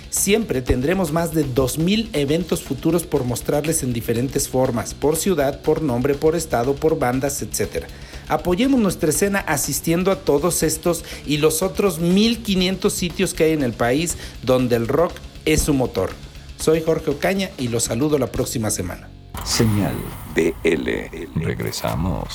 Siempre 0.09 0.61
tendremos 0.61 1.11
más 1.11 1.33
de 1.33 1.45
2.000 1.45 2.09
eventos 2.13 2.61
futuros 2.61 3.03
por 3.03 3.23
mostrarles 3.23 3.83
en 3.83 3.91
diferentes 3.93 4.47
formas, 4.47 4.93
por 4.93 5.15
ciudad, 5.17 5.61
por 5.61 5.81
nombre, 5.81 6.15
por 6.15 6.35
estado, 6.35 6.75
por 6.75 6.99
bandas, 6.99 7.41
etc. 7.41 7.85
Apoyemos 8.27 8.79
nuestra 8.79 9.09
escena 9.09 9.39
asistiendo 9.39 10.11
a 10.11 10.19
todos 10.19 10.63
estos 10.63 11.03
y 11.25 11.37
los 11.37 11.61
otros 11.61 12.01
1.500 12.01 12.89
sitios 12.89 13.33
que 13.33 13.45
hay 13.45 13.51
en 13.53 13.63
el 13.63 13.73
país 13.73 14.17
donde 14.43 14.75
el 14.77 14.87
rock 14.87 15.13
es 15.45 15.61
su 15.63 15.73
motor. 15.73 16.11
Soy 16.57 16.81
Jorge 16.81 17.11
Ocaña 17.11 17.49
y 17.57 17.67
los 17.67 17.83
saludo 17.83 18.17
la 18.17 18.27
próxima 18.27 18.71
semana. 18.71 19.09
Señal 19.43 19.95
BL. 20.35 21.43
Regresamos. 21.43 22.33